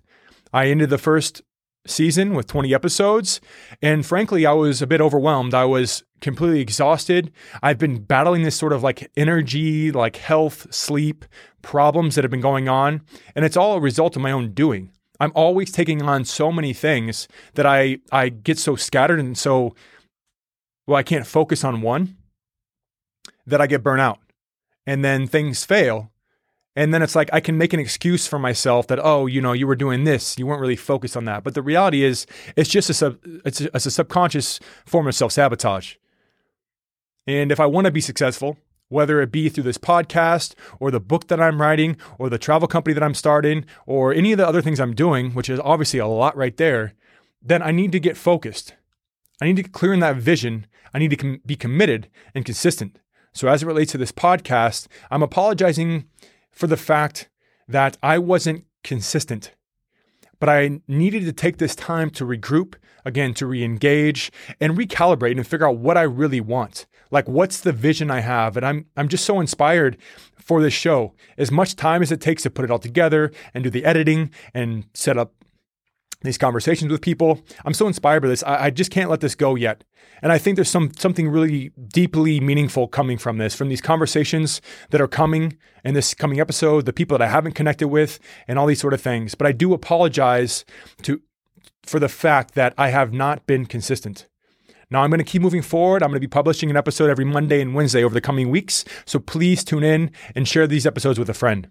I 0.54 0.68
ended 0.68 0.90
the 0.90 0.98
first 0.98 1.42
season 1.86 2.36
with 2.36 2.48
20 2.48 2.74
episodes. 2.74 3.42
And 3.82 4.06
frankly, 4.06 4.46
I 4.46 4.54
was 4.54 4.82
a 4.82 4.88
bit 4.88 5.01
overwhelmed. 5.01 5.54
I 5.54 5.66
was 5.66 6.04
completely 6.22 6.62
exhausted. 6.62 7.32
I've 7.62 7.78
been 7.78 8.04
battling 8.04 8.44
this 8.44 8.56
sort 8.56 8.74
of 8.74 8.84
like 8.84 9.12
energy, 9.18 9.92
like 9.92 10.16
health, 10.16 10.74
sleep 10.74 11.25
problems 11.62 12.16
that 12.16 12.24
have 12.24 12.32
been 12.32 12.42
going 12.42 12.70
on. 12.70 13.01
And 13.36 13.44
it's 13.44 13.58
all 13.58 13.75
a 13.75 13.82
result 13.82 14.16
of 14.16 14.22
my 14.22 14.32
own 14.32 14.54
doing. 14.54 14.92
I'm 15.20 15.32
always 15.36 15.72
taking 15.72 16.01
on 16.01 16.25
so 16.25 16.51
many 16.51 16.74
things 16.74 17.28
that 17.54 17.66
I, 17.66 18.00
I 18.12 18.30
get 18.30 18.58
so 18.58 18.75
scattered 18.75 19.20
and 19.20 19.38
so, 19.38 19.75
well, 20.88 20.98
I 20.98 21.04
can't 21.04 21.28
focus 21.28 21.63
on 21.63 21.82
one 21.82 22.16
that 23.46 23.62
I 23.62 23.68
get 23.68 23.84
burnt 23.84 24.01
out. 24.01 24.20
And 24.88 25.06
then 25.06 25.28
things 25.28 25.63
fail 25.63 26.12
and 26.75 26.94
then 26.94 27.01
it's 27.01 27.16
like 27.16 27.30
I 27.34 27.40
can 27.42 27.58
make 27.58 27.74
an 27.74 27.80
excuse 27.80 28.28
for 28.28 28.40
myself 28.40 28.88
that 28.88 29.00
oh, 29.04 29.25
you 29.25 29.42
know, 29.42 29.51
you 29.51 29.68
were 29.68 29.75
doing 29.75 30.06
this, 30.06 30.38
you 30.38 30.46
weren't 30.48 30.62
really 30.62 30.75
focused 30.75 31.18
on 31.18 31.25
that. 31.25 31.44
But 31.44 31.54
the 31.54 31.62
reality 31.62 32.04
is, 32.04 32.25
it's 32.56 32.70
just 32.70 32.90
a 32.90 32.94
sub, 32.94 33.18
it's 33.46 33.62
a, 33.62 33.75
it's 33.75 33.86
a 33.86 33.92
subconscious 33.92 34.60
form 34.86 35.08
of 35.08 35.16
self 35.16 35.34
sabotage. 35.34 35.96
And 37.28 37.51
if 37.51 37.60
I 37.60 37.66
want 37.66 37.86
to 37.86 37.92
be 37.92 38.01
successful, 38.01 38.58
whether 38.90 39.22
it 39.22 39.32
be 39.32 39.48
through 39.48 39.63
this 39.63 39.78
podcast 39.78 40.54
or 40.80 40.92
the 40.92 41.00
book 41.00 41.28
that 41.28 41.40
I'm 41.40 41.62
writing 41.62 41.98
or 42.20 42.30
the 42.30 42.38
travel 42.38 42.68
company 42.68 42.94
that 42.94 43.04
I'm 43.04 43.13
starting 43.13 43.66
or 43.86 44.13
any 44.13 44.34
of 44.34 44.38
the 44.38 44.48
other 44.48 44.62
things 44.62 44.80
I'm 44.80 44.94
doing, 44.94 45.32
which 45.32 45.50
is 45.50 45.62
obviously 45.63 46.00
a 46.00 46.08
lot 46.08 46.36
right 46.36 46.56
there, 46.58 46.94
then 47.42 47.62
I 47.63 47.72
need 47.72 47.92
to 47.94 48.00
get 48.00 48.18
focused. 48.18 48.75
I 49.42 49.46
need 49.46 49.56
to 49.58 49.63
clear 49.63 49.94
in 49.94 50.01
that 50.01 50.18
vision. 50.18 50.68
I 50.94 51.00
need 51.00 51.10
to 51.12 51.16
com- 51.16 51.42
be 51.46 51.56
committed 51.56 52.10
and 52.36 52.46
consistent. 52.46 53.00
So, 53.34 53.48
as 53.48 53.63
it 53.63 53.66
relates 53.66 53.94
to 53.94 53.98
this 53.98 54.12
podcast, 54.12 54.88
I'm 55.10 55.24
apologizing 55.24 56.06
for 56.51 56.68
the 56.68 56.78
fact 56.78 57.30
that 57.68 57.98
I 58.04 58.20
wasn't 58.20 58.66
consistent. 58.84 59.54
But 60.42 60.50
I 60.50 60.82
needed 60.88 61.24
to 61.26 61.34
take 61.34 61.58
this 61.58 61.76
time 61.76 62.10
to 62.10 62.26
regroup, 62.26 62.74
again, 63.06 63.36
to 63.36 63.46
re 63.46 63.64
engage 63.64 64.32
and 64.60 64.76
recalibrate 64.76 65.38
and 65.38 65.46
figure 65.46 65.68
out 65.68 65.78
what 65.78 65.98
I 65.98 66.02
really 66.02 66.42
want. 66.42 66.88
Like, 67.12 67.30
what's 67.30 67.60
the 67.60 67.72
vision 67.72 68.10
I 68.10 68.22
have? 68.22 68.58
And 68.58 68.66
I'm, 68.66 68.88
I'm 68.98 69.08
just 69.08 69.24
so 69.24 69.40
inspired 69.40 69.98
for 70.40 70.60
this 70.60 70.74
show. 70.74 71.14
As 71.38 71.52
much 71.52 71.76
time 71.76 72.02
as 72.02 72.12
it 72.12 72.22
takes 72.22 72.42
to 72.42 72.50
put 72.50 72.66
it 72.66 72.72
all 72.72 72.80
together 72.80 73.32
and 73.54 73.64
do 73.64 73.70
the 73.70 73.86
editing 73.86 74.32
and 74.52 74.86
set 74.96 75.16
up 75.16 75.32
these 76.22 76.38
conversations 76.38 76.92
with 76.92 77.01
people. 77.01 77.42
I'm 77.66 77.74
so 77.74 77.88
inspired 77.88 78.22
by 78.22 78.30
this. 78.30 78.44
I, 78.44 78.66
I, 78.66 78.70
just 78.70 78.92
can't 78.92 79.10
let 79.10 79.22
this 79.22 79.36
go 79.36 79.56
yet. 79.56 79.84
And 80.22 80.32
I 80.32 80.38
think 80.38 80.56
there's 80.56 80.70
some 80.70 80.92
something 80.98 81.30
really 81.30 81.72
deeply 81.88 82.40
meaningful 82.40 82.88
coming 82.88 83.18
from 83.18 83.38
this, 83.38 83.56
from 83.56 83.70
these 83.70 83.82
conversations 83.82 84.62
that 84.92 85.01
are 85.01 85.08
coming 85.08 85.58
in 85.84 85.96
this 85.96 86.13
coming 86.13 86.40
episode, 86.40 86.86
the 86.86 86.94
people 86.94 87.18
that 87.18 87.25
I 87.25 87.30
haven't 87.30 87.54
connected 87.54 87.88
with, 87.88 88.20
and 88.48 88.60
all 88.60 88.68
these 88.68 88.80
sort 88.80 88.94
of 88.94 89.01
things. 89.01 89.34
But 89.34 89.48
I 89.48 89.51
do 89.51 89.74
apologize 89.74 90.63
to 91.04 91.22
for 91.84 92.00
the 92.00 92.10
fact 92.10 92.54
that 92.54 92.74
I 92.78 92.90
have 92.90 93.12
not 93.12 93.48
been 93.48 93.66
consistent. 93.66 94.28
Now 94.92 95.01
I'm 95.01 95.10
going 95.10 95.20
to 95.20 95.24
keep 95.24 95.42
moving 95.42 95.62
forward. 95.62 96.04
I'm 96.04 96.10
going 96.10 96.22
to 96.22 96.28
be 96.28 96.28
publishing 96.28 96.70
an 96.70 96.78
episode 96.78 97.10
every 97.10 97.25
Monday 97.25 97.62
and 97.62 97.74
Wednesday 97.74 98.04
over 98.04 98.13
the 98.13 98.22
coming 98.22 98.50
weeks. 98.50 98.86
So 99.06 99.20
please 99.20 99.63
tune 99.63 99.84
in 99.84 100.12
and 100.36 100.48
share 100.48 100.68
these 100.68 100.86
episodes 100.86 101.18
with 101.18 101.30
a 101.30 101.34
friend. 101.34 101.70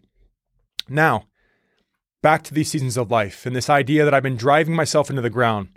Now, 0.88 1.26
back 2.22 2.42
to 2.44 2.54
these 2.54 2.70
seasons 2.70 2.96
of 2.96 3.10
life 3.10 3.46
and 3.46 3.56
this 3.56 3.70
idea 3.70 4.04
that 4.04 4.12
I've 4.12 4.22
been 4.22 4.36
driving 4.36 4.74
myself 4.74 5.10
into 5.10 5.22
the 5.22 5.30
ground. 5.30 5.68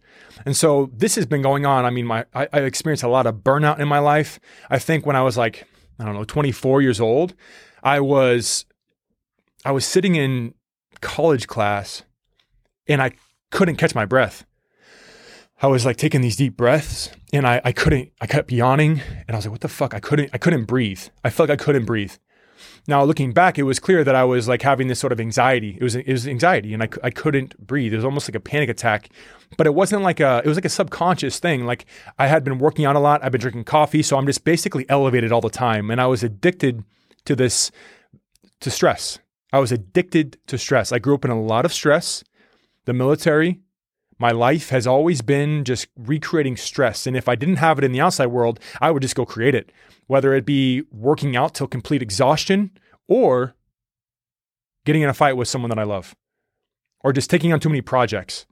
And 0.45 0.55
so 0.55 0.89
this 0.93 1.15
has 1.15 1.25
been 1.25 1.41
going 1.41 1.65
on. 1.65 1.85
I 1.85 1.89
mean, 1.89 2.05
my 2.05 2.25
I, 2.33 2.47
I 2.51 2.59
experienced 2.61 3.03
a 3.03 3.09
lot 3.09 3.25
of 3.25 3.35
burnout 3.37 3.79
in 3.79 3.87
my 3.87 3.99
life. 3.99 4.39
I 4.69 4.79
think 4.79 5.05
when 5.05 5.15
I 5.15 5.21
was 5.21 5.37
like, 5.37 5.65
I 5.99 6.05
don't 6.05 6.15
know, 6.15 6.23
24 6.23 6.81
years 6.81 6.99
old, 6.99 7.33
I 7.81 7.99
was 7.99 8.65
I 9.65 9.71
was 9.71 9.85
sitting 9.85 10.15
in 10.15 10.53
college 11.01 11.47
class 11.47 12.03
and 12.87 13.01
I 13.01 13.11
couldn't 13.51 13.77
catch 13.77 13.95
my 13.95 14.05
breath. 14.05 14.45
I 15.61 15.67
was 15.67 15.85
like 15.85 15.95
taking 15.95 16.21
these 16.21 16.35
deep 16.35 16.57
breaths 16.57 17.09
and 17.31 17.47
I, 17.47 17.61
I 17.63 17.71
couldn't, 17.71 18.11
I 18.19 18.27
kept 18.27 18.51
yawning 18.51 19.01
and 19.27 19.31
I 19.31 19.35
was 19.35 19.45
like, 19.45 19.51
what 19.51 19.61
the 19.61 19.69
fuck? 19.69 19.93
I 19.93 19.99
couldn't, 19.99 20.31
I 20.33 20.37
couldn't 20.37 20.65
breathe. 20.65 21.01
I 21.23 21.29
felt 21.29 21.47
like 21.47 21.61
I 21.61 21.63
couldn't 21.63 21.85
breathe. 21.85 22.13
Now, 22.87 23.03
looking 23.03 23.31
back, 23.31 23.57
it 23.57 23.63
was 23.63 23.79
clear 23.79 24.03
that 24.03 24.15
I 24.15 24.23
was 24.23 24.47
like 24.47 24.61
having 24.61 24.87
this 24.87 24.99
sort 24.99 25.13
of 25.13 25.19
anxiety. 25.19 25.77
It 25.79 25.83
was 25.83 25.95
it 25.95 26.11
was 26.11 26.27
anxiety, 26.27 26.73
and 26.73 26.83
I, 26.83 26.89
I 27.03 27.09
couldn't 27.09 27.57
breathe. 27.65 27.93
It 27.93 27.97
was 27.97 28.05
almost 28.05 28.27
like 28.27 28.35
a 28.35 28.39
panic 28.39 28.69
attack, 28.69 29.09
but 29.57 29.67
it 29.67 29.73
wasn't 29.73 30.01
like 30.01 30.19
a 30.19 30.41
it 30.43 30.47
was 30.47 30.57
like 30.57 30.65
a 30.65 30.69
subconscious 30.69 31.39
thing. 31.39 31.65
Like 31.65 31.85
I 32.19 32.27
had 32.27 32.43
been 32.43 32.59
working 32.59 32.85
out 32.85 32.95
a 32.95 32.99
lot. 32.99 33.23
I've 33.23 33.31
been 33.31 33.41
drinking 33.41 33.65
coffee, 33.65 34.03
so 34.03 34.17
I'm 34.17 34.25
just 34.25 34.43
basically 34.43 34.85
elevated 34.89 35.31
all 35.31 35.41
the 35.41 35.49
time, 35.49 35.89
and 35.89 35.99
I 35.99 36.07
was 36.07 36.23
addicted 36.23 36.83
to 37.25 37.35
this 37.35 37.71
to 38.59 38.71
stress. 38.71 39.19
I 39.51 39.59
was 39.59 39.71
addicted 39.71 40.37
to 40.47 40.57
stress. 40.57 40.91
I 40.91 40.99
grew 40.99 41.15
up 41.15 41.25
in 41.25 41.31
a 41.31 41.41
lot 41.41 41.65
of 41.65 41.73
stress. 41.73 42.23
The 42.85 42.93
military, 42.93 43.61
my 44.23 44.31
life 44.31 44.69
has 44.69 44.87
always 44.87 45.21
been 45.21 45.65
just 45.65 45.89
recreating 45.97 46.55
stress. 46.55 47.05
And 47.05 47.17
if 47.17 47.27
I 47.27 47.35
didn't 47.35 47.57
have 47.57 47.77
it 47.77 47.83
in 47.83 47.91
the 47.91 47.99
outside 47.99 48.27
world, 48.27 48.57
I 48.79 48.89
would 48.89 49.01
just 49.01 49.15
go 49.15 49.25
create 49.25 49.53
it, 49.53 49.69
whether 50.07 50.33
it 50.33 50.45
be 50.45 50.83
working 50.93 51.35
out 51.35 51.53
till 51.53 51.67
complete 51.67 52.01
exhaustion 52.01 52.71
or 53.05 53.53
getting 54.85 55.01
in 55.01 55.09
a 55.09 55.13
fight 55.13 55.35
with 55.35 55.49
someone 55.49 55.67
that 55.71 55.77
I 55.77 55.83
love, 55.83 56.15
or 57.01 57.11
just 57.11 57.29
taking 57.29 57.51
on 57.51 57.59
too 57.59 57.67
many 57.67 57.81
projects, 57.81 58.45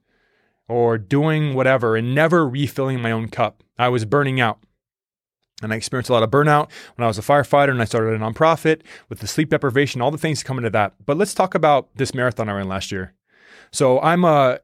or 0.68 0.98
doing 0.98 1.54
whatever 1.54 1.96
and 1.96 2.14
never 2.14 2.46
refilling 2.46 3.00
my 3.00 3.10
own 3.10 3.28
cup. 3.28 3.62
I 3.78 3.88
was 3.88 4.04
burning 4.04 4.42
out. 4.42 4.58
And 5.62 5.72
I 5.72 5.76
experienced 5.76 6.10
a 6.10 6.12
lot 6.12 6.22
of 6.22 6.30
burnout 6.30 6.68
when 6.96 7.04
I 7.04 7.08
was 7.08 7.16
a 7.16 7.22
firefighter 7.22 7.70
and 7.70 7.80
I 7.80 7.86
started 7.86 8.12
a 8.12 8.18
nonprofit 8.18 8.82
with 9.08 9.20
the 9.20 9.26
sleep 9.26 9.48
deprivation, 9.48 10.02
all 10.02 10.10
the 10.10 10.18
things 10.18 10.40
that 10.40 10.44
come 10.44 10.58
into 10.58 10.68
that. 10.68 10.96
But 11.06 11.16
let's 11.16 11.32
talk 11.32 11.54
about 11.54 11.88
this 11.94 12.12
marathon 12.12 12.50
I 12.50 12.56
ran 12.56 12.68
last 12.68 12.92
year. 12.92 13.14
So 13.70 14.00
I'm 14.00 14.22
a 14.26 14.58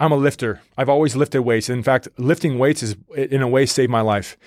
I'm 0.00 0.12
a 0.12 0.16
lifter. 0.16 0.62
I've 0.78 0.88
always 0.88 1.14
lifted 1.14 1.42
weights. 1.42 1.68
In 1.68 1.82
fact, 1.82 2.08
lifting 2.16 2.58
weights 2.58 2.82
is 2.82 2.96
in 3.14 3.42
a 3.42 3.48
way 3.48 3.66
saved 3.66 3.92
my 3.92 4.00
life. 4.00 4.38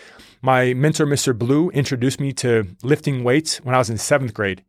My 0.42 0.74
mentor, 0.74 1.06
Mr. 1.06 1.38
Blue, 1.38 1.70
introduced 1.70 2.20
me 2.20 2.34
to 2.34 2.76
lifting 2.82 3.24
weights 3.24 3.58
when 3.58 3.76
I 3.76 3.78
was 3.78 3.92
in 3.92 4.00
seventh 4.00 4.34
grade. 4.34 4.64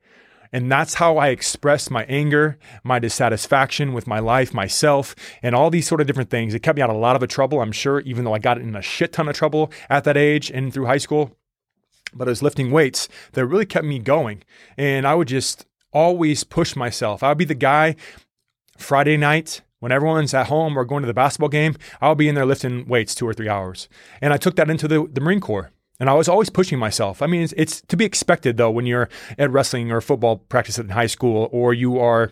And 0.53 0.71
that's 0.71 0.95
how 0.95 1.17
I 1.17 1.29
expressed 1.29 1.91
my 1.91 2.05
anger, 2.05 2.59
my 2.85 2.99
dissatisfaction 2.99 3.95
with 3.95 4.07
my 4.07 4.19
life, 4.19 4.53
myself, 4.53 5.17
and 5.43 5.55
all 5.55 5.71
these 5.71 5.89
sort 5.89 6.03
of 6.03 6.07
different 6.07 6.29
things. 6.29 6.53
It 6.53 6.63
kept 6.63 6.77
me 6.77 6.83
out 6.83 6.91
of 6.91 6.97
a 6.97 6.99
lot 6.99 7.21
of 7.21 7.27
trouble, 7.31 7.63
I'm 7.63 7.73
sure, 7.73 8.01
even 8.01 8.25
though 8.25 8.35
I 8.35 8.39
got 8.39 8.59
in 8.59 8.77
a 8.77 8.83
shit 8.83 9.15
ton 9.15 9.27
of 9.27 9.35
trouble 9.35 9.73
at 9.89 10.05
that 10.05 10.19
age 10.19 10.51
and 10.51 10.73
through 10.73 10.85
high 10.85 10.99
school. 10.99 11.35
But 12.13 12.29
it 12.29 12.31
was 12.31 12.43
lifting 12.43 12.71
weights 12.71 13.09
that 13.33 13.47
really 13.47 13.67
kept 13.67 13.87
me 13.87 13.99
going. 13.99 14.45
And 14.77 15.07
I 15.07 15.15
would 15.15 15.29
just 15.29 15.65
always 15.93 16.45
push 16.45 16.77
myself. 16.77 17.23
I 17.23 17.31
would 17.31 17.39
be 17.39 17.47
the 17.47 17.55
guy 17.55 17.97
Friday 18.77 19.17
night 19.17 19.63
when 19.85 19.93
everyone's 19.93 20.33
at 20.33 20.47
home 20.47 20.79
or 20.79 20.87
going 20.87 21.03
to 21.03 21.07
the 21.07 21.13
basketball 21.13 21.51
game, 21.51 21.77
I'll 22.01 22.15
be 22.15 22.27
in 22.27 22.35
there 22.35 22.47
lifting 22.47 22.89
weights 22.89 23.15
two 23.15 23.29
or 23.29 23.35
three 23.35 23.51
hours. 23.51 23.87
And 24.23 24.33
I 24.33 24.39
took 24.39 24.57
that 24.57 24.71
into 24.71 24.89
the, 24.89 25.07
the 25.13 25.21
Marine 25.21 25.41
Corps. 25.41 25.73
And 26.01 26.09
I 26.09 26.15
was 26.15 26.27
always 26.27 26.49
pushing 26.49 26.79
myself. 26.79 27.21
I 27.21 27.27
mean, 27.27 27.43
it's, 27.43 27.53
it's 27.55 27.83
to 27.83 27.97
be 27.99 28.07
expected 28.07 28.57
though 28.57 28.71
when 28.71 28.87
you're 28.87 29.11
at 29.37 29.51
wrestling 29.51 29.93
or 29.93 30.01
football 30.01 30.39
practice 30.39 30.79
in 30.79 30.89
high 30.89 31.07
school 31.07 31.51
or 31.53 31.75
you 31.75 31.99
are 31.99 32.31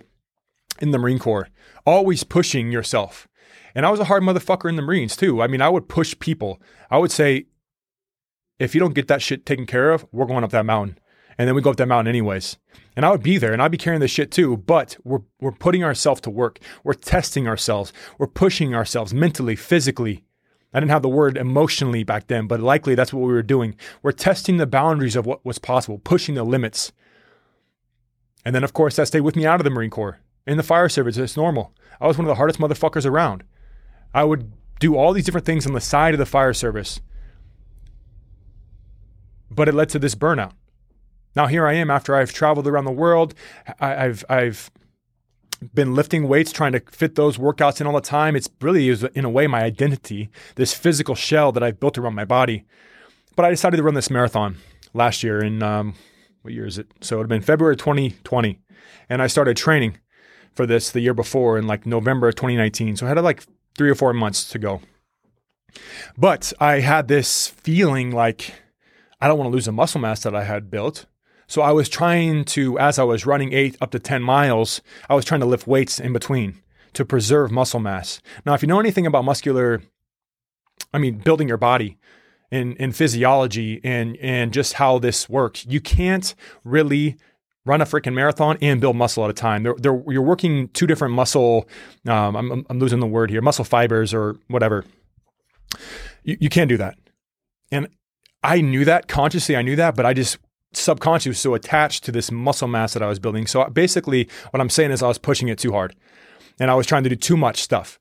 in 0.81 0.93
the 0.93 0.99
Marine 0.99 1.19
Corps, 1.19 1.51
always 1.85 2.25
pushing 2.25 2.73
yourself. 2.73 3.29
And 3.75 3.85
I 3.85 3.91
was 3.91 4.01
a 4.01 4.05
hard 4.05 4.23
motherfucker 4.23 4.71
in 4.71 4.77
the 4.77 4.83
Marines 4.83 5.15
too. 5.15 5.43
I 5.43 5.47
mean, 5.47 5.61
I 5.61 5.69
would 5.69 5.91
push 5.91 6.19
people. 6.19 6.59
I 6.91 6.97
would 6.97 7.13
say, 7.13 7.49
if 8.59 8.75
you 8.75 8.81
don't 8.81 8.95
get 8.95 9.09
that 9.09 9.21
shit 9.21 9.45
taken 9.45 9.67
care 9.67 9.91
of, 9.91 10.07
we're 10.11 10.25
going 10.25 10.43
up 10.43 10.53
that 10.53 10.65
mountain. 10.65 10.99
And 11.39 11.49
then 11.49 11.55
we 11.55 11.63
go 11.63 11.71
up 11.71 11.77
that 11.77 11.89
mountain 11.89 12.09
anyways. 12.09 12.57
And 12.95 13.07
I 13.07 13.11
would 13.11 13.23
be 13.23 13.39
there 13.39 13.53
and 13.53 13.63
I'd 13.63 13.71
be 13.71 13.79
carrying 13.79 14.01
this 14.01 14.11
shit 14.11 14.31
too, 14.31 14.57
but 14.57 14.97
we're 15.03 15.23
we're 15.41 15.53
putting 15.53 15.83
ourselves 15.83 16.21
to 16.23 16.31
work. 16.31 16.59
We're 16.85 16.93
testing 16.95 17.49
ourselves. 17.49 17.93
We're 18.19 18.27
pushing 18.27 18.75
ourselves 18.75 19.15
mentally, 19.15 19.57
physically. 19.57 20.25
I 20.75 20.81
didn't 20.81 20.91
have 20.91 21.03
the 21.03 21.09
word 21.09 21.37
emotionally 21.37 22.03
back 22.03 22.29
then, 22.29 22.47
but 22.47 22.61
likely 22.61 22.95
that's 22.95 23.13
what 23.13 23.27
we 23.27 23.33
were 23.33 23.43
doing. 23.43 23.77
We're 24.03 24.13
testing 24.13 24.57
the 24.57 24.67
boundaries 24.67 25.17
of 25.17 25.27
what 25.27 25.45
was 25.45 25.59
possible, 25.59 25.99
pushing 25.99 26.35
the 26.35 26.45
limits. 26.45 26.93
And 28.45 28.55
then 28.55 28.65
of 28.65 28.73
course 28.73 28.97
that 28.97 29.09
stayed 29.09 29.21
with 29.21 29.37
me 29.37 29.47
out 29.47 29.61
of 29.61 29.65
the 29.65 29.71
Marine 29.71 29.91
Corps. 29.91 30.19
In 30.47 30.57
the 30.57 30.63
fire 30.63 30.89
service, 30.89 31.17
it's 31.17 31.37
normal. 31.37 31.73
I 32.01 32.07
was 32.07 32.19
one 32.19 32.25
of 32.25 32.29
the 32.29 32.35
hardest 32.35 32.59
motherfuckers 32.59 33.07
around. 33.07 33.45
I 34.13 34.25
would 34.25 34.51
do 34.81 34.97
all 34.97 35.13
these 35.13 35.25
different 35.25 35.47
things 35.47 35.67
on 35.67 35.73
the 35.73 35.81
side 35.81 36.15
of 36.15 36.19
the 36.19 36.27
fire 36.27 36.53
service. 36.53 37.01
But 39.51 39.69
it 39.69 39.75
led 39.75 39.89
to 39.91 39.99
this 39.99 40.17
burnout. 40.17 40.53
Now 41.35 41.47
here 41.47 41.67
I 41.67 41.75
am 41.75 41.91
after 41.91 42.15
I've 42.15 42.33
traveled 42.33 42.67
around 42.67 42.85
the 42.85 42.93
world. 42.93 43.35
I, 43.81 43.95
have 43.95 44.25
I've 44.29 44.71
been 45.75 45.95
lifting 45.95 46.29
weights, 46.29 46.53
trying 46.53 46.73
to 46.73 46.83
fit 46.91 47.15
those 47.15 47.39
workouts 47.39 47.81
in 47.81 47.87
all 47.87 47.95
the 47.95 48.01
time. 48.01 48.37
It's 48.37 48.51
really 48.61 48.89
is 48.89 49.05
in 49.15 49.25
a 49.25 49.31
way 49.31 49.47
my 49.47 49.63
identity, 49.63 50.31
this 50.57 50.75
physical 50.75 51.15
shell 51.15 51.53
that 51.53 51.63
I've 51.63 51.81
built 51.81 51.99
around 51.99 52.15
my 52.15 52.25
body. 52.25 52.65
But 53.37 53.45
I 53.45 53.51
decided 53.51 53.79
to 53.79 53.83
run 53.83 53.95
this 53.95 54.11
marathon 54.11 54.57
last 54.93 55.23
year 55.23 55.43
in 55.43 55.63
um, 55.63 55.95
what 56.43 56.53
year 56.53 56.67
is 56.67 56.79
it? 56.79 56.89
So 57.01 57.17
it 57.17 57.19
would 57.19 57.25
have 57.25 57.29
been 57.29 57.43
February 57.43 57.77
2020, 57.77 58.59
and 59.09 59.23
I 59.23 59.27
started 59.27 59.57
training 59.57 59.99
for 60.55 60.67
this 60.67 60.91
the 60.91 61.01
year 61.01 61.15
before 61.15 61.57
in 61.57 61.67
like 61.67 61.87
November 61.87 62.31
2019. 62.31 62.97
So 62.97 63.07
I 63.07 63.09
had 63.09 63.19
like 63.21 63.45
three 63.77 63.91
or 63.91 63.95
four 63.95 64.13
months 64.13 64.49
to 64.51 64.59
go. 64.59 64.83
But 66.19 66.53
I 66.61 66.81
had 66.81 67.09
this 67.09 67.49
feeling 67.49 68.11
like 68.11 68.53
I 69.21 69.29
don't 69.29 69.39
want 69.39 69.49
to 69.49 69.53
lose 69.53 69.65
the 69.65 69.73
muscle 69.73 70.01
mass 70.01 70.23
that 70.25 70.35
I 70.35 70.45
had 70.45 70.71
built. 70.71 71.07
So 71.53 71.61
I 71.61 71.71
was 71.73 71.91
trying 71.91 72.47
to, 72.47 72.79
as 72.79 72.99
I 72.99 73.03
was 73.03 73.27
running 73.27 73.53
eight 73.53 73.77
up 73.79 73.91
to 73.91 73.99
10 73.99 74.23
miles, 74.23 74.81
I 75.11 75.15
was 75.15 75.27
trying 75.27 75.41
to 75.41 75.47
lift 75.47 75.67
weights 75.67 76.01
in 76.01 76.15
between 76.15 76.63
to 76.95 77.05
preserve 77.05 77.51
muscle 77.51 77.79
mass. 77.79 78.23
Now, 78.47 78.55
if 78.55 78.63
you 78.63 78.69
know 78.69 78.81
anything 78.81 79.05
about 79.05 79.27
muscular, 79.27 79.83
I 80.95 80.99
mean, 80.99 81.19
building 81.19 81.49
your 81.49 81.59
body 81.59 81.99
in, 82.51 82.75
in 82.77 82.93
physiology 82.93 83.83
and, 83.85 84.17
and 84.17 84.51
just 84.51 84.73
how 84.73 84.99
this 84.99 85.29
works, 85.29 85.67
you 85.69 85.79
can't 85.79 86.35
really 86.65 87.19
run 87.67 87.83
a 87.83 87.85
freaking 87.85 88.15
marathon 88.15 88.57
and 88.63 88.81
build 88.81 88.97
muscle 88.97 89.23
at 89.23 89.29
a 89.29 89.35
time. 89.35 89.63
They're, 89.63 89.77
they're, 89.77 90.03
you're 90.09 90.23
working 90.23 90.69
two 90.69 90.87
different 90.87 91.13
muscle, 91.13 91.69
um, 92.09 92.35
I'm, 92.35 92.67
I'm 92.71 92.79
losing 92.79 93.01
the 93.01 93.07
word 93.07 93.29
here, 93.29 93.43
muscle 93.43 93.67
fibers 93.67 94.15
or 94.15 94.39
whatever. 94.49 94.87
You, 96.25 96.39
you 96.41 96.49
can't 96.49 96.71
do 96.71 96.79
that. 96.79 96.97
And 97.71 97.89
I 98.43 98.63
knew 98.63 98.87
that 98.87 99.07
consciously, 99.07 99.55
I 99.55 99.61
knew 99.61 99.77
that, 99.77 99.95
but 99.95 100.07
I 100.07 100.15
just 100.15 100.39
subconsciously 100.75 101.31
was 101.31 101.41
so 101.41 101.55
attached 101.55 102.05
to 102.05 102.13
this 102.13 102.31
muscle 102.31 102.69
mass 102.69 102.95
that 102.95 103.03
I 103.03 103.09
was 103.09 103.19
building. 103.19 103.47
So 103.47 103.65
basically, 103.69 104.29
what 104.51 104.61
I'm 104.61 104.71
saying 104.71 104.91
is 104.91 105.03
I 105.03 105.09
was 105.09 105.19
pushing 105.19 105.49
it 105.49 105.59
too 105.59 105.73
hard 105.73 105.95
and 106.59 106.71
I 106.71 106.75
was 106.75 106.87
trying 106.87 107.03
to 107.05 107.09
do 107.09 107.17
too 107.17 107.37
much 107.37 107.61
stuff. 107.63 107.99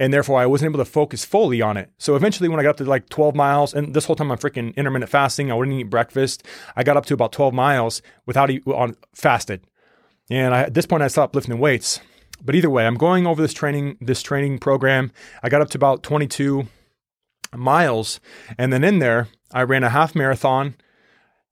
And 0.00 0.14
therefore, 0.14 0.38
I 0.40 0.46
wasn't 0.46 0.70
able 0.70 0.84
to 0.84 0.90
focus 0.90 1.24
fully 1.24 1.60
on 1.60 1.76
it. 1.76 1.90
So 1.98 2.14
eventually, 2.14 2.48
when 2.48 2.60
I 2.60 2.62
got 2.62 2.76
to 2.76 2.84
like 2.84 3.08
12 3.08 3.34
miles, 3.34 3.74
and 3.74 3.94
this 3.94 4.04
whole 4.04 4.14
time 4.14 4.30
I'm 4.30 4.38
freaking 4.38 4.74
intermittent 4.76 5.10
fasting, 5.10 5.50
I 5.50 5.54
wouldn't 5.54 5.76
eat 5.76 5.90
breakfast. 5.90 6.44
I 6.76 6.84
got 6.84 6.96
up 6.96 7.04
to 7.06 7.14
about 7.14 7.32
12 7.32 7.52
miles 7.52 8.00
without 8.24 8.48
eat, 8.48 8.64
on 8.68 8.94
fasted. 9.12 9.64
And 10.30 10.54
I, 10.54 10.62
at 10.62 10.74
this 10.74 10.86
point, 10.86 11.02
I 11.02 11.08
stopped 11.08 11.34
lifting 11.34 11.58
weights. 11.58 12.00
But 12.44 12.54
either 12.54 12.70
way, 12.70 12.86
I'm 12.86 12.94
going 12.94 13.26
over 13.26 13.42
this 13.42 13.52
training 13.52 13.98
this 14.00 14.22
training 14.22 14.60
program. 14.60 15.10
I 15.42 15.48
got 15.48 15.62
up 15.62 15.70
to 15.70 15.78
about 15.78 16.04
22 16.04 16.68
miles, 17.56 18.20
and 18.56 18.72
then 18.72 18.84
in 18.84 19.00
there, 19.00 19.26
I 19.52 19.62
ran 19.62 19.82
a 19.82 19.90
half 19.90 20.14
marathon 20.14 20.76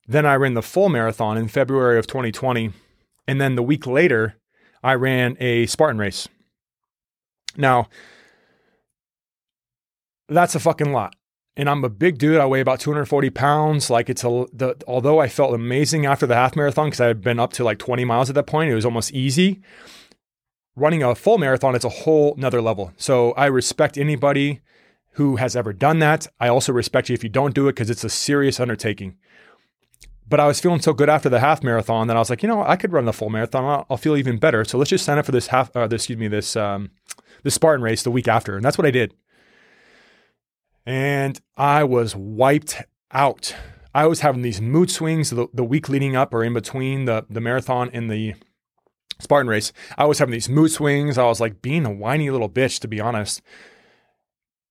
then 0.09 0.25
I 0.25 0.35
ran 0.37 0.55
the 0.55 0.63
full 0.63 0.89
marathon 0.89 1.37
in 1.37 1.49
February 1.49 1.99
of 1.99 2.07
2020. 2.07 2.73
And 3.27 3.41
then 3.41 3.57
the 3.57 3.63
week 3.63 3.87
later, 3.87 4.37
I 4.83 4.95
ran 4.95 5.37
a 5.41 5.67
Spartan 5.67 5.99
race. 5.99 6.29
Now, 7.57 7.89
that's 10.29 10.55
a 10.55 10.61
fucking 10.61 10.93
lot. 10.93 11.15
And 11.57 11.71
I'm 11.71 11.85
a 11.85 11.89
big 11.89 12.19
dude. 12.19 12.39
I 12.39 12.47
weigh 12.47 12.61
about 12.61 12.81
240 12.81 13.31
pounds. 13.31 13.91
Like 13.91 14.11
it's 14.11 14.23
a, 14.23 14.45
the, 14.53 14.77
although 14.87 15.21
I 15.21 15.29
felt 15.29 15.55
amazing 15.55 16.07
after 16.07 16.27
the 16.27 16.35
half 16.35 16.55
marathon 16.55 16.89
because 16.89 17.01
I 17.01 17.07
had 17.07 17.23
been 17.23 17.41
up 17.41 17.53
to 17.55 17.65
like 17.65 17.79
20 17.79 18.05
miles 18.05 18.29
at 18.29 18.35
that 18.35 18.47
point, 18.47 18.71
it 18.71 18.75
was 18.75 18.85
almost 18.85 19.13
easy. 19.13 19.63
Running 20.77 21.03
a 21.03 21.15
full 21.15 21.39
marathon, 21.39 21.75
it's 21.75 21.87
a 21.87 21.89
whole 21.89 22.35
nother 22.37 22.61
level. 22.61 22.93
So 22.99 23.33
I 23.33 23.47
respect 23.47 23.97
anybody 23.97 24.61
who 25.13 25.37
has 25.37 25.57
ever 25.57 25.73
done 25.73 25.99
that. 26.01 26.27
I 26.39 26.49
also 26.49 26.75
respect 26.75 27.09
you 27.09 27.15
if 27.15 27.25
you 27.25 27.31
don't 27.31 27.55
do 27.55 27.69
it 27.69 27.73
because 27.73 27.89
it's 27.89 28.05
a 28.05 28.11
serious 28.11 28.61
undertaking 28.61 29.17
but 30.29 30.41
I 30.41 30.47
was 30.47 30.61
feeling 30.61 30.81
so 30.81 30.93
good 30.93 31.09
after 31.09 31.29
the 31.29 31.41
half 31.41 31.63
marathon 31.63 32.09
that 32.09 32.17
I 32.17 32.21
was 32.21 32.31
like, 32.31 32.43
you 32.43 32.49
know, 32.49 32.63
I 32.63 32.77
could 32.77 32.93
run 32.93 33.05
the 33.05 33.13
full 33.13 33.31
marathon. 33.31 33.65
I'll, 33.65 33.87
I'll 33.91 33.97
feel 33.97 34.17
even 34.17 34.39
better. 34.39 34.65
So 34.65 34.79
let's 34.79 34.91
just 34.91 35.05
sign 35.05 35.19
up 35.19 35.27
for 35.27 35.33
this 35.33 35.49
half, 35.49 35.75
uh, 35.77 35.87
this, 35.87 36.03
excuse 36.03 36.19
me, 36.19 36.29
this 36.29 36.57
um, 36.57 36.91
Spartan 37.47 37.83
race 37.83 38.03
the 38.03 38.11
week 38.11 38.29
after, 38.29 38.57
and 38.57 38.65
that's 38.65 38.79
what 38.79 38.87
I 38.87 38.91
did. 38.91 39.15
And 40.85 41.41
I 41.57 41.85
was 41.85 42.15
wiped 42.15 42.83
out. 43.13 43.55
I 43.95 44.07
was 44.07 44.21
having 44.21 44.43
these 44.43 44.61
mood 44.61 44.91
swings 44.91 45.31
the, 45.31 45.49
the 45.53 45.65
week 45.65 45.89
leading 45.89 46.15
up 46.15 46.35
or 46.35 46.45
in 46.45 46.55
between 46.55 47.07
the 47.07 47.25
the 47.29 47.41
marathon 47.41 47.91
and 47.93 48.11
the 48.11 48.35
Spartan 49.19 49.49
race. 49.49 49.73
I 49.97 50.05
was 50.05 50.19
having 50.19 50.33
these 50.33 50.49
mood 50.49 50.71
swings. 50.71 51.19
I 51.19 51.25
was 51.25 51.41
like 51.41 51.63
being 51.63 51.87
a 51.87 51.91
whiny 51.91 52.31
little 52.31 52.51
bitch, 52.51 52.81
to 52.81 52.89
be 52.89 53.01
honest. 53.01 53.43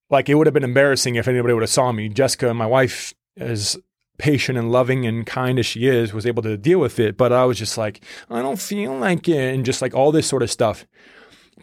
Like 0.10 0.30
it 0.30 0.36
would 0.36 0.48
have 0.48 0.54
been 0.54 0.64
embarrassing 0.64 1.16
if 1.16 1.28
anybody 1.28 1.54
would 1.54 1.64
have 1.64 1.70
saw 1.70 1.92
me. 1.92 2.10
Jessica, 2.10 2.54
my 2.54 2.68
wife, 2.68 3.14
is 3.36 3.78
patient 4.18 4.58
and 4.58 4.72
loving 4.72 5.06
and 5.06 5.26
kind 5.26 5.60
as 5.60 5.66
she 5.66 5.88
is, 5.88 6.14
was 6.14 6.26
able 6.26 6.44
to 6.44 6.58
deal 6.58 6.80
with 6.80 7.00
it. 7.00 7.18
But 7.18 7.32
I 7.32 7.46
was 7.46 7.58
just 7.58 7.78
like, 7.78 8.04
I 8.30 8.42
don't 8.42 8.60
feel 8.60 8.96
like 8.96 9.28
it, 9.28 9.54
and 9.54 9.66
just 9.66 9.82
like 9.82 9.94
all 9.94 10.12
this 10.12 10.28
sort 10.28 10.44
of 10.44 10.52
stuff. 10.52 10.86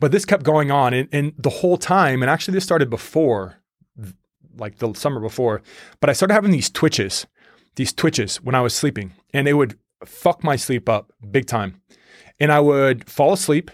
But 0.00 0.12
this 0.12 0.24
kept 0.24 0.42
going 0.42 0.70
on, 0.70 0.94
and, 0.94 1.08
and 1.12 1.32
the 1.38 1.50
whole 1.50 1.76
time, 1.76 2.22
and 2.22 2.30
actually, 2.30 2.54
this 2.54 2.64
started 2.64 2.90
before, 2.90 3.56
like 4.56 4.78
the 4.78 4.92
summer 4.94 5.20
before. 5.20 5.62
But 6.00 6.10
I 6.10 6.12
started 6.12 6.34
having 6.34 6.50
these 6.50 6.70
twitches, 6.70 7.26
these 7.76 7.92
twitches 7.92 8.36
when 8.36 8.54
I 8.54 8.60
was 8.60 8.74
sleeping, 8.74 9.12
and 9.32 9.46
they 9.46 9.54
would 9.54 9.78
fuck 10.04 10.42
my 10.42 10.56
sleep 10.56 10.88
up 10.88 11.12
big 11.30 11.46
time. 11.46 11.80
And 12.40 12.50
I 12.50 12.60
would 12.60 13.08
fall 13.08 13.32
asleep, 13.32 13.70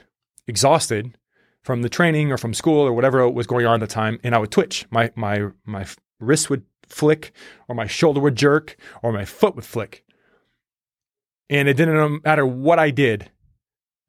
exhausted 0.46 1.16
from 1.62 1.82
the 1.82 1.88
training 1.88 2.32
or 2.32 2.38
from 2.38 2.54
school 2.54 2.80
or 2.80 2.92
whatever 2.92 3.28
was 3.28 3.46
going 3.46 3.66
on 3.66 3.74
at 3.74 3.88
the 3.88 3.92
time, 3.92 4.18
and 4.22 4.34
I 4.34 4.38
would 4.38 4.50
twitch. 4.50 4.86
My 4.90 5.10
my 5.14 5.48
my 5.64 5.86
wrist 6.20 6.50
would 6.50 6.64
flick, 6.88 7.32
or 7.68 7.74
my 7.74 7.86
shoulder 7.86 8.20
would 8.20 8.36
jerk, 8.36 8.76
or 9.02 9.12
my 9.12 9.24
foot 9.24 9.56
would 9.56 9.64
flick. 9.64 10.04
And 11.50 11.68
it 11.68 11.74
didn't 11.74 11.96
um, 11.96 12.20
matter 12.24 12.46
what 12.46 12.78
I 12.78 12.90
did. 12.90 13.30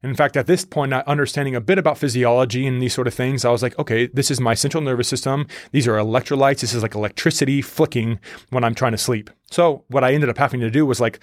In 0.02 0.14
fact, 0.14 0.36
at 0.36 0.46
this 0.46 0.64
point, 0.64 0.90
not 0.90 1.06
understanding 1.06 1.54
a 1.54 1.60
bit 1.60 1.76
about 1.76 1.98
physiology 1.98 2.66
and 2.66 2.80
these 2.80 2.94
sort 2.94 3.06
of 3.06 3.12
things, 3.12 3.44
I 3.44 3.50
was 3.50 3.62
like, 3.62 3.78
okay, 3.78 4.06
this 4.06 4.30
is 4.30 4.40
my 4.40 4.54
central 4.54 4.82
nervous 4.82 5.08
system. 5.08 5.46
These 5.72 5.86
are 5.86 5.96
electrolytes. 5.96 6.60
This 6.60 6.72
is 6.72 6.82
like 6.82 6.94
electricity 6.94 7.60
flicking 7.60 8.18
when 8.48 8.64
I'm 8.64 8.74
trying 8.74 8.92
to 8.92 8.98
sleep. 8.98 9.28
So, 9.50 9.84
what 9.88 10.02
I 10.02 10.14
ended 10.14 10.30
up 10.30 10.38
having 10.38 10.60
to 10.60 10.70
do 10.70 10.86
was 10.86 11.00
like, 11.00 11.20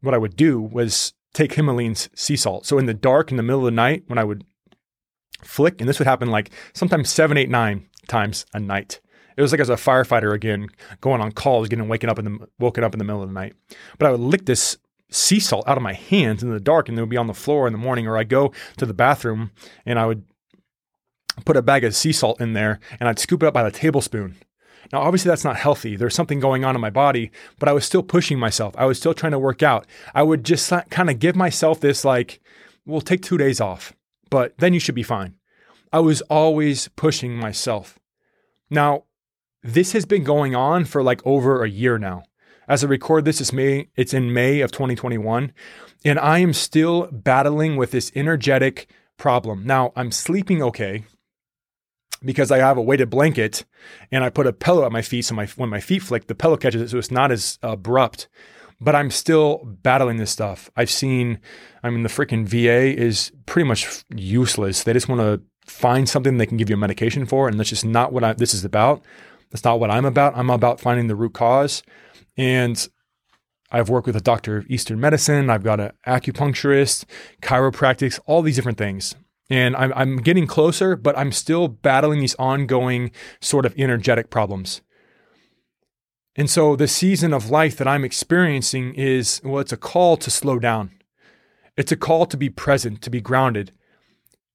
what 0.00 0.14
I 0.14 0.18
would 0.18 0.36
do 0.36 0.60
was 0.60 1.12
take 1.34 1.54
Himalayan 1.54 1.96
sea 1.96 2.36
salt. 2.36 2.66
So, 2.66 2.78
in 2.78 2.86
the 2.86 2.94
dark, 2.94 3.32
in 3.32 3.36
the 3.36 3.42
middle 3.42 3.60
of 3.60 3.64
the 3.64 3.72
night, 3.72 4.04
when 4.06 4.18
I 4.18 4.24
would 4.24 4.44
flick, 5.42 5.80
and 5.80 5.88
this 5.88 5.98
would 5.98 6.08
happen 6.08 6.30
like 6.30 6.50
sometimes 6.72 7.10
seven, 7.10 7.36
eight, 7.36 7.50
nine 7.50 7.88
times 8.06 8.46
a 8.54 8.60
night. 8.60 9.00
It 9.40 9.42
was 9.42 9.52
like 9.52 9.60
as 9.62 9.70
a 9.70 9.76
firefighter 9.76 10.34
again, 10.34 10.68
going 11.00 11.22
on 11.22 11.32
calls, 11.32 11.66
getting 11.70 11.88
waking 11.88 12.10
up 12.10 12.18
in 12.18 12.26
the 12.26 12.48
woken 12.58 12.84
up 12.84 12.92
in 12.92 12.98
the 12.98 13.06
middle 13.06 13.22
of 13.22 13.30
the 13.30 13.34
night. 13.34 13.54
But 13.98 14.06
I 14.06 14.10
would 14.10 14.20
lick 14.20 14.44
this 14.44 14.76
sea 15.10 15.40
salt 15.40 15.66
out 15.66 15.78
of 15.78 15.82
my 15.82 15.94
hands 15.94 16.42
in 16.42 16.50
the 16.50 16.60
dark, 16.60 16.90
and 16.90 16.98
it 16.98 17.00
would 17.00 17.08
be 17.08 17.16
on 17.16 17.26
the 17.26 17.32
floor 17.32 17.66
in 17.66 17.72
the 17.72 17.78
morning. 17.78 18.06
Or 18.06 18.18
I'd 18.18 18.28
go 18.28 18.52
to 18.76 18.84
the 18.84 18.92
bathroom 18.92 19.50
and 19.86 19.98
I 19.98 20.04
would 20.04 20.24
put 21.46 21.56
a 21.56 21.62
bag 21.62 21.84
of 21.84 21.96
sea 21.96 22.12
salt 22.12 22.38
in 22.38 22.52
there, 22.52 22.80
and 23.00 23.08
I'd 23.08 23.18
scoop 23.18 23.42
it 23.42 23.46
up 23.46 23.54
by 23.54 23.62
the 23.62 23.70
tablespoon. 23.70 24.36
Now, 24.92 25.00
obviously, 25.00 25.30
that's 25.30 25.44
not 25.44 25.56
healthy. 25.56 25.96
There's 25.96 26.14
something 26.14 26.38
going 26.38 26.66
on 26.66 26.74
in 26.74 26.80
my 26.82 26.90
body, 26.90 27.30
but 27.58 27.66
I 27.66 27.72
was 27.72 27.86
still 27.86 28.02
pushing 28.02 28.38
myself. 28.38 28.74
I 28.76 28.84
was 28.84 28.98
still 28.98 29.14
trying 29.14 29.32
to 29.32 29.38
work 29.38 29.62
out. 29.62 29.86
I 30.14 30.22
would 30.22 30.44
just 30.44 30.70
kind 30.90 31.08
of 31.08 31.18
give 31.18 31.34
myself 31.34 31.80
this, 31.80 32.04
like, 32.04 32.40
we'll 32.84 33.00
take 33.00 33.22
two 33.22 33.38
days 33.38 33.58
off, 33.58 33.94
but 34.28 34.52
then 34.58 34.74
you 34.74 34.80
should 34.80 34.94
be 34.94 35.02
fine. 35.02 35.36
I 35.94 36.00
was 36.00 36.20
always 36.22 36.88
pushing 36.88 37.36
myself. 37.36 37.98
Now, 38.68 39.04
this 39.62 39.92
has 39.92 40.04
been 40.04 40.24
going 40.24 40.54
on 40.54 40.84
for 40.84 41.02
like 41.02 41.24
over 41.26 41.62
a 41.62 41.68
year 41.68 41.98
now. 41.98 42.22
As 42.68 42.84
I 42.84 42.86
record 42.86 43.24
this, 43.24 43.40
it's 43.40 43.52
May, 43.52 43.88
it's 43.96 44.14
in 44.14 44.32
May 44.32 44.60
of 44.60 44.70
2021, 44.70 45.52
and 46.04 46.18
I 46.18 46.38
am 46.38 46.52
still 46.52 47.08
battling 47.10 47.76
with 47.76 47.90
this 47.90 48.12
energetic 48.14 48.88
problem. 49.16 49.66
Now, 49.66 49.92
I'm 49.96 50.12
sleeping 50.12 50.62
okay. 50.62 51.04
because 52.24 52.50
I 52.50 52.58
have 52.58 52.76
a 52.76 52.82
weighted 52.82 53.10
blanket 53.10 53.64
and 54.12 54.22
I 54.22 54.30
put 54.30 54.46
a 54.46 54.52
pillow 54.52 54.84
at 54.84 54.92
my 54.92 55.02
feet. 55.02 55.24
So 55.24 55.34
my, 55.34 55.46
when 55.46 55.68
my 55.68 55.80
feet 55.80 56.02
flick, 56.02 56.26
the 56.26 56.34
pillow 56.34 56.56
catches 56.56 56.82
it. 56.82 56.90
So 56.90 56.98
it's 56.98 57.10
not 57.10 57.32
as 57.32 57.58
abrupt, 57.62 58.28
but 58.80 58.94
I'm 58.94 59.10
still 59.10 59.62
battling 59.64 60.18
this 60.18 60.30
stuff. 60.30 60.70
I've 60.76 60.90
seen, 60.90 61.40
I 61.82 61.90
mean, 61.90 62.02
the 62.02 62.08
freaking 62.08 62.46
VA 62.46 62.96
is 62.98 63.32
pretty 63.46 63.66
much 63.66 64.04
useless. 64.14 64.82
They 64.82 64.92
just 64.92 65.08
want 65.08 65.20
to 65.20 65.40
find 65.70 66.08
something 66.08 66.36
they 66.36 66.46
can 66.46 66.56
give 66.56 66.68
you 66.68 66.76
a 66.76 66.78
medication 66.78 67.26
for. 67.26 67.48
And 67.48 67.58
that's 67.58 67.70
just 67.70 67.84
not 67.84 68.12
what 68.12 68.24
I, 68.24 68.32
this 68.34 68.54
is 68.54 68.64
about. 68.64 69.02
That's 69.50 69.64
not 69.64 69.80
what 69.80 69.90
I'm 69.90 70.04
about. 70.04 70.36
I'm 70.36 70.50
about 70.50 70.80
finding 70.80 71.08
the 71.08 71.16
root 71.16 71.34
cause. 71.34 71.82
And 72.36 72.88
I've 73.70 73.88
worked 73.88 74.06
with 74.06 74.16
a 74.16 74.20
doctor 74.20 74.56
of 74.56 74.66
Eastern 74.68 75.00
medicine. 75.00 75.50
I've 75.50 75.62
got 75.62 75.80
an 75.80 75.92
acupuncturist, 76.06 77.04
chiropractics, 77.42 78.18
all 78.26 78.42
these 78.42 78.56
different 78.56 78.78
things. 78.78 79.14
And 79.48 79.74
I'm, 79.76 79.92
I'm 79.94 80.16
getting 80.18 80.46
closer, 80.46 80.96
but 80.96 81.18
I'm 81.18 81.32
still 81.32 81.68
battling 81.68 82.20
these 82.20 82.36
ongoing 82.36 83.10
sort 83.40 83.66
of 83.66 83.74
energetic 83.76 84.30
problems. 84.30 84.80
And 86.36 86.48
so 86.48 86.76
the 86.76 86.88
season 86.88 87.32
of 87.32 87.50
life 87.50 87.76
that 87.76 87.88
I'm 87.88 88.04
experiencing 88.04 88.94
is, 88.94 89.40
well, 89.44 89.60
it's 89.60 89.72
a 89.72 89.76
call 89.76 90.16
to 90.18 90.30
slow 90.30 90.58
down. 90.60 90.92
It's 91.76 91.92
a 91.92 91.96
call 91.96 92.26
to 92.26 92.36
be 92.36 92.48
present, 92.48 93.02
to 93.02 93.10
be 93.10 93.20
grounded. 93.20 93.72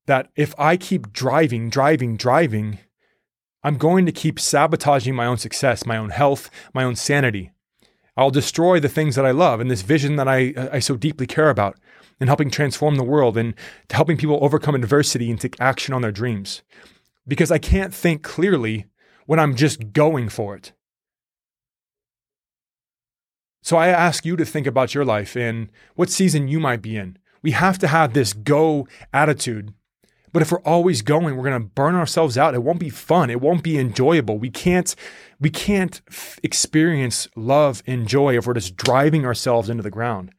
That 0.06 0.30
if 0.36 0.54
I 0.58 0.78
keep 0.78 1.12
driving, 1.12 1.70
driving, 1.70 2.16
driving, 2.16 2.80
I'm 3.66 3.78
going 3.78 4.06
to 4.06 4.12
keep 4.12 4.40
sabotaging 4.40 5.16
my 5.16 5.26
own 5.26 5.40
success, 5.40 5.88
my 5.88 5.98
own 5.98 6.12
health, 6.12 6.52
my 6.72 6.84
own 6.84 6.96
sanity. 6.96 7.50
I'll 8.16 8.30
destroy 8.30 8.80
the 8.80 8.88
things 8.88 9.16
that 9.16 9.26
I 9.26 9.32
love 9.32 9.60
and 9.60 9.72
this 9.72 9.82
vision 9.82 10.18
that 10.18 10.28
I, 10.28 10.54
I 10.72 10.78
so 10.78 10.96
deeply 10.96 11.26
care 11.26 11.50
about 11.50 11.76
and 12.20 12.30
helping 12.30 12.52
transform 12.52 12.94
the 12.94 13.04
world 13.04 13.40
and 13.40 13.56
helping 13.90 14.18
people 14.18 14.38
overcome 14.40 14.76
adversity 14.76 15.32
and 15.32 15.42
take 15.42 15.60
action 15.60 15.96
on 15.96 16.04
their 16.04 16.12
dreams. 16.12 16.62
Because 17.28 17.50
I 17.50 17.58
can't 17.58 17.92
think 17.92 18.22
clearly 18.22 18.86
when 19.26 19.40
I'm 19.40 19.56
just 19.56 19.94
going 19.94 20.30
for 20.30 20.56
it. 20.56 20.72
So 23.64 23.78
I 23.78 23.88
ask 23.88 24.28
you 24.28 24.36
to 24.36 24.46
think 24.46 24.68
about 24.68 24.94
your 24.94 25.06
life 25.06 25.36
and 25.36 25.72
what 25.96 26.12
season 26.12 26.48
you 26.48 26.60
might 26.60 26.84
be 26.84 26.98
in. 26.98 27.18
We 27.42 27.50
have 27.52 27.80
to 27.80 27.88
have 27.88 28.14
this 28.14 28.32
go 28.32 28.88
attitude 29.12 29.74
but 30.36 30.42
if 30.42 30.52
we're 30.52 30.60
always 30.64 31.02
going, 31.02 31.38
we're 31.38 31.50
going 31.50 31.62
to 31.62 31.70
burn 31.70 31.96
ourselves 31.96 32.38
out. 32.38 32.54
It 32.54 32.62
won't 32.62 32.82
be 32.82 32.90
fun. 32.90 33.30
It 33.30 33.40
won't 33.40 33.64
be 33.64 33.80
enjoyable. 33.80 34.38
We 34.38 34.50
can't 34.50 34.94
we 35.40 35.50
can't 35.50 36.02
f- 36.10 36.38
experience 36.44 37.30
love 37.38 37.82
and 37.88 38.06
joy 38.06 38.38
if 38.38 38.46
we're 38.46 38.56
just 38.56 38.76
driving 38.76 39.26
ourselves 39.26 39.70
into 39.70 39.82
the 39.82 39.90
ground. 39.90 40.34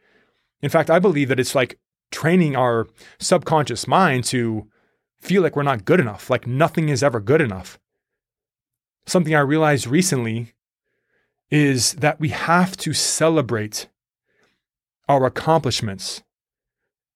In 0.61 0.69
fact, 0.69 0.91
I 0.91 0.99
believe 0.99 1.31
that 1.31 1.41
it's 1.41 1.55
like 1.55 1.79
training 2.11 2.55
our 2.55 2.89
subconscious 3.19 3.89
mind 3.89 4.25
to 4.25 4.69
feel 5.19 5.41
like 5.41 5.57
we're 5.57 5.63
not 5.63 5.87
good 5.87 5.99
enough, 5.99 6.29
like 6.29 6.47
nothing 6.47 6.91
is 6.91 7.03
ever 7.03 7.19
good 7.19 7.41
enough. 7.41 7.79
Something 9.07 9.35
I 9.35 9.41
realized 9.41 9.87
recently 9.87 10.53
is 11.51 11.95
that 11.95 12.21
we 12.21 12.29
have 12.29 12.77
to 12.77 12.93
celebrate 12.93 13.89
our 15.09 15.25
accomplishments. 15.25 16.23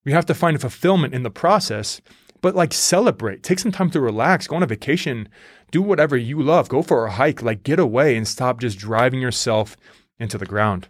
We 0.03 0.13
have 0.13 0.25
to 0.25 0.33
find 0.33 0.59
fulfillment 0.59 1.13
in 1.13 1.21
the 1.21 1.29
process 1.29 2.01
but 2.41 2.55
like 2.55 2.73
celebrate, 2.73 3.43
take 3.43 3.59
some 3.59 3.71
time 3.71 3.91
to 3.91 4.01
relax, 4.01 4.47
go 4.47 4.55
on 4.55 4.63
a 4.63 4.67
vacation, 4.67 5.29
do 5.71 5.81
whatever 5.81 6.17
you 6.17 6.41
love, 6.41 6.69
go 6.69 6.81
for 6.81 7.05
a 7.05 7.11
hike, 7.11 7.41
like 7.41 7.63
get 7.63 7.79
away 7.79 8.17
and 8.17 8.27
stop 8.27 8.59
just 8.59 8.77
driving 8.77 9.21
yourself 9.21 9.77
into 10.19 10.37
the 10.37 10.45
ground. 10.45 10.89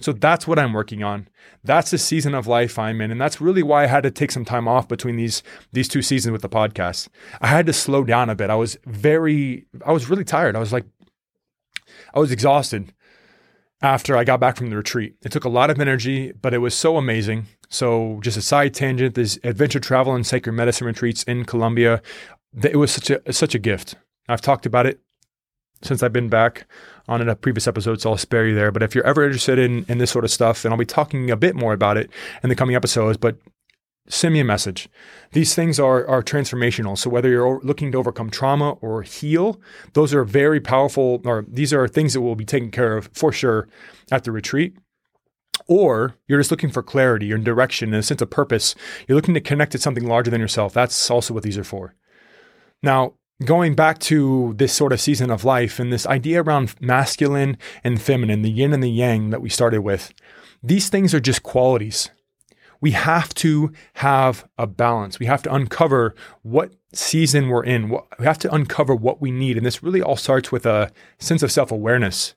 So 0.00 0.12
that's 0.12 0.46
what 0.46 0.58
I'm 0.58 0.72
working 0.72 1.02
on. 1.02 1.28
That's 1.62 1.90
the 1.90 1.98
season 1.98 2.34
of 2.34 2.46
life 2.46 2.78
I'm 2.78 3.00
in. 3.00 3.10
And 3.10 3.20
that's 3.20 3.40
really 3.40 3.62
why 3.62 3.84
I 3.84 3.86
had 3.86 4.02
to 4.04 4.10
take 4.10 4.30
some 4.30 4.46
time 4.46 4.66
off 4.66 4.88
between 4.88 5.16
these 5.16 5.42
these 5.72 5.88
two 5.88 6.02
seasons 6.02 6.32
with 6.32 6.42
the 6.42 6.48
podcast. 6.48 7.08
I 7.40 7.48
had 7.48 7.66
to 7.66 7.72
slow 7.72 8.04
down 8.04 8.30
a 8.30 8.34
bit. 8.34 8.50
I 8.50 8.54
was 8.54 8.78
very 8.86 9.66
I 9.84 9.92
was 9.92 10.08
really 10.08 10.24
tired. 10.24 10.56
I 10.56 10.60
was 10.60 10.72
like 10.72 10.86
I 12.14 12.18
was 12.18 12.32
exhausted 12.32 12.94
after 13.82 14.16
I 14.16 14.24
got 14.24 14.40
back 14.40 14.56
from 14.56 14.70
the 14.70 14.76
retreat. 14.76 15.16
It 15.22 15.32
took 15.32 15.44
a 15.44 15.50
lot 15.50 15.70
of 15.70 15.80
energy, 15.80 16.32
but 16.32 16.54
it 16.54 16.58
was 16.58 16.74
so 16.74 16.96
amazing. 16.96 17.46
So, 17.70 18.18
just 18.22 18.36
a 18.36 18.42
side 18.42 18.74
tangent: 18.74 19.14
this 19.14 19.38
adventure 19.44 19.80
travel 19.80 20.14
and 20.14 20.26
sacred 20.26 20.52
medicine 20.52 20.86
retreats 20.86 21.22
in 21.24 21.44
Colombia. 21.44 22.02
It 22.62 22.76
was 22.76 22.90
such 22.90 23.10
a 23.10 23.32
such 23.32 23.54
a 23.54 23.58
gift. 23.58 23.94
I've 24.28 24.40
talked 24.40 24.66
about 24.66 24.86
it 24.86 25.00
since 25.82 26.02
I've 26.02 26.12
been 26.12 26.28
back 26.28 26.66
on 27.08 27.26
a 27.26 27.34
previous 27.34 27.66
episode, 27.66 28.00
so 28.00 28.10
I'll 28.10 28.16
spare 28.18 28.46
you 28.46 28.54
there. 28.54 28.70
But 28.70 28.82
if 28.82 28.94
you're 28.94 29.06
ever 29.06 29.24
interested 29.24 29.58
in 29.58 29.84
in 29.88 29.98
this 29.98 30.10
sort 30.10 30.24
of 30.24 30.30
stuff, 30.30 30.64
and 30.64 30.74
I'll 30.74 30.78
be 30.78 30.84
talking 30.84 31.30
a 31.30 31.36
bit 31.36 31.54
more 31.54 31.72
about 31.72 31.96
it 31.96 32.10
in 32.42 32.48
the 32.48 32.56
coming 32.56 32.76
episodes, 32.76 33.16
but 33.16 33.36
send 34.08 34.34
me 34.34 34.40
a 34.40 34.44
message. 34.44 34.88
These 35.32 35.54
things 35.54 35.78
are, 35.78 36.06
are 36.06 36.22
transformational. 36.22 36.98
So 36.98 37.08
whether 37.08 37.28
you're 37.28 37.60
looking 37.62 37.92
to 37.92 37.98
overcome 37.98 38.30
trauma 38.30 38.72
or 38.80 39.02
heal, 39.02 39.60
those 39.92 40.12
are 40.12 40.24
very 40.24 40.60
powerful, 40.60 41.20
or 41.24 41.44
these 41.46 41.72
are 41.72 41.86
things 41.86 42.14
that 42.14 42.20
will 42.20 42.34
be 42.34 42.44
taken 42.44 42.70
care 42.70 42.96
of 42.96 43.08
for 43.12 43.32
sure 43.32 43.68
at 44.10 44.24
the 44.24 44.32
retreat. 44.32 44.76
Or 45.70 46.16
you're 46.26 46.40
just 46.40 46.50
looking 46.50 46.70
for 46.70 46.82
clarity 46.82 47.32
and 47.32 47.44
direction 47.44 47.94
and 47.94 48.00
a 48.00 48.02
sense 48.02 48.20
of 48.20 48.28
purpose. 48.28 48.74
You're 49.06 49.16
looking 49.16 49.34
to 49.34 49.40
connect 49.40 49.72
to 49.72 49.78
something 49.78 50.06
larger 50.06 50.30
than 50.30 50.40
yourself. 50.40 50.74
That's 50.74 51.10
also 51.10 51.32
what 51.32 51.44
these 51.44 51.56
are 51.56 51.64
for. 51.64 51.94
Now, 52.82 53.14
going 53.44 53.74
back 53.74 53.98
to 54.00 54.52
this 54.56 54.72
sort 54.72 54.92
of 54.92 55.00
season 55.00 55.30
of 55.30 55.44
life 55.44 55.78
and 55.78 55.92
this 55.92 56.06
idea 56.06 56.42
around 56.42 56.74
masculine 56.80 57.56
and 57.84 58.02
feminine, 58.02 58.42
the 58.42 58.50
yin 58.50 58.72
and 58.72 58.82
the 58.82 58.90
yang 58.90 59.30
that 59.30 59.40
we 59.40 59.48
started 59.48 59.82
with, 59.82 60.12
these 60.62 60.88
things 60.88 61.14
are 61.14 61.20
just 61.20 61.44
qualities 61.44 62.10
we 62.80 62.92
have 62.92 63.34
to 63.34 63.72
have 63.94 64.48
a 64.58 64.66
balance. 64.66 65.18
We 65.18 65.26
have 65.26 65.42
to 65.42 65.54
uncover 65.54 66.14
what 66.42 66.72
season 66.92 67.48
we're 67.48 67.64
in. 67.64 67.90
We 67.90 68.24
have 68.24 68.38
to 68.38 68.54
uncover 68.54 68.94
what 68.94 69.20
we 69.20 69.30
need. 69.30 69.56
And 69.56 69.66
this 69.66 69.82
really 69.82 70.02
all 70.02 70.16
starts 70.16 70.50
with 70.50 70.66
a 70.66 70.90
sense 71.18 71.42
of 71.42 71.52
self 71.52 71.70
awareness. 71.70 72.34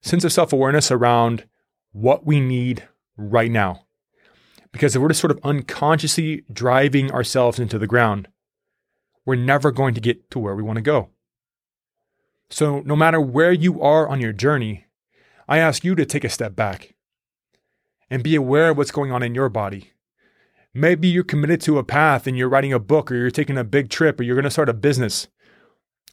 Sense 0.00 0.24
of 0.24 0.32
self 0.32 0.52
awareness 0.52 0.90
around 0.90 1.46
what 1.92 2.26
we 2.26 2.40
need 2.40 2.88
right 3.16 3.50
now. 3.50 3.84
Because 4.72 4.94
if 4.94 5.02
we're 5.02 5.08
just 5.08 5.20
sort 5.20 5.30
of 5.30 5.40
unconsciously 5.42 6.44
driving 6.52 7.10
ourselves 7.10 7.58
into 7.58 7.78
the 7.78 7.86
ground, 7.86 8.28
we're 9.24 9.34
never 9.34 9.70
going 9.70 9.94
to 9.94 10.00
get 10.00 10.30
to 10.30 10.38
where 10.38 10.54
we 10.54 10.62
want 10.62 10.76
to 10.76 10.82
go. 10.82 11.10
So, 12.50 12.80
no 12.80 12.96
matter 12.96 13.20
where 13.20 13.52
you 13.52 13.82
are 13.82 14.08
on 14.08 14.20
your 14.20 14.32
journey, 14.32 14.86
I 15.46 15.58
ask 15.58 15.84
you 15.84 15.94
to 15.94 16.06
take 16.06 16.24
a 16.24 16.30
step 16.30 16.54
back 16.54 16.94
and 18.10 18.22
be 18.22 18.34
aware 18.34 18.70
of 18.70 18.76
what's 18.76 18.90
going 18.90 19.12
on 19.12 19.22
in 19.22 19.34
your 19.34 19.48
body. 19.48 19.92
Maybe 20.74 21.08
you're 21.08 21.24
committed 21.24 21.60
to 21.62 21.78
a 21.78 21.84
path 21.84 22.26
and 22.26 22.38
you're 22.38 22.48
writing 22.48 22.72
a 22.72 22.78
book 22.78 23.10
or 23.10 23.16
you're 23.16 23.30
taking 23.30 23.58
a 23.58 23.64
big 23.64 23.90
trip 23.90 24.20
or 24.20 24.22
you're 24.22 24.36
going 24.36 24.44
to 24.44 24.50
start 24.50 24.68
a 24.68 24.74
business. 24.74 25.26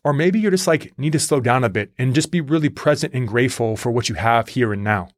Or 0.05 0.13
maybe 0.13 0.39
you're 0.39 0.51
just 0.51 0.67
like, 0.67 0.97
need 0.99 1.13
to 1.13 1.19
slow 1.19 1.39
down 1.41 1.63
a 1.63 1.69
bit 1.69 1.91
and 1.97 2.13
just 2.13 2.29
be 2.29 2.39
really 2.39 2.69
present 2.69 3.15
and 3.15 3.27
grateful 3.27 3.75
for 3.75 3.91
what 3.91 4.07
you 4.07 4.13
have 4.13 4.49
here 4.49 4.71
and 4.71 4.83
now 4.83 5.09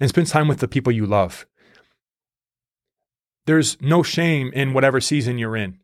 and 0.00 0.08
spend 0.08 0.26
time 0.26 0.48
with 0.48 0.58
the 0.58 0.66
people 0.66 0.92
you 0.92 1.06
love. 1.06 1.46
There's 3.46 3.80
no 3.80 4.02
shame 4.02 4.50
in 4.52 4.74
whatever 4.74 5.00
season 5.00 5.38
you're 5.38 5.56
in. 5.56 5.78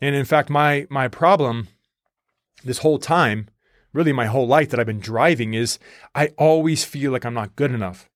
And 0.00 0.16
in 0.16 0.24
fact, 0.24 0.48
my, 0.48 0.86
my 0.88 1.08
problem 1.08 1.68
this 2.64 2.78
whole 2.78 2.98
time, 2.98 3.50
really 3.92 4.14
my 4.14 4.26
whole 4.26 4.46
life 4.46 4.70
that 4.70 4.80
I've 4.80 4.86
been 4.86 4.98
driving 4.98 5.52
is 5.52 5.78
I 6.14 6.28
always 6.38 6.84
feel 6.84 7.12
like 7.12 7.26
I'm 7.26 7.34
not 7.34 7.54
good 7.54 7.70
enough. 7.70 8.08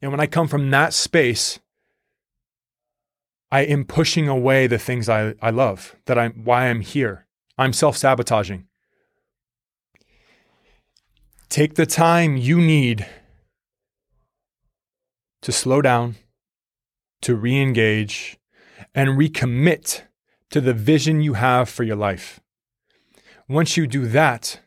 And 0.00 0.12
when 0.12 0.20
I 0.20 0.26
come 0.26 0.46
from 0.46 0.70
that 0.70 0.94
space, 0.94 1.58
I 3.50 3.62
am 3.62 3.84
pushing 3.84 4.28
away 4.28 4.68
the 4.68 4.78
things 4.78 5.08
I, 5.08 5.34
I 5.42 5.50
love, 5.50 5.96
that 6.06 6.16
I'm 6.16 6.44
why 6.44 6.68
I'm 6.68 6.80
here. 6.80 7.26
I'm 7.58 7.72
self-sabotaging. 7.72 8.68
Take 11.50 11.74
the 11.74 11.84
time 11.84 12.36
you 12.36 12.60
need 12.60 13.08
to 15.42 15.50
slow 15.50 15.82
down, 15.82 16.14
to 17.22 17.34
re-engage, 17.34 18.38
and 18.94 19.18
recommit 19.18 20.02
to 20.50 20.60
the 20.60 20.72
vision 20.72 21.20
you 21.20 21.34
have 21.34 21.68
for 21.68 21.82
your 21.82 21.96
life. 21.96 22.38
Once 23.48 23.76
you 23.76 23.88
do 23.88 24.06
that, 24.06 24.60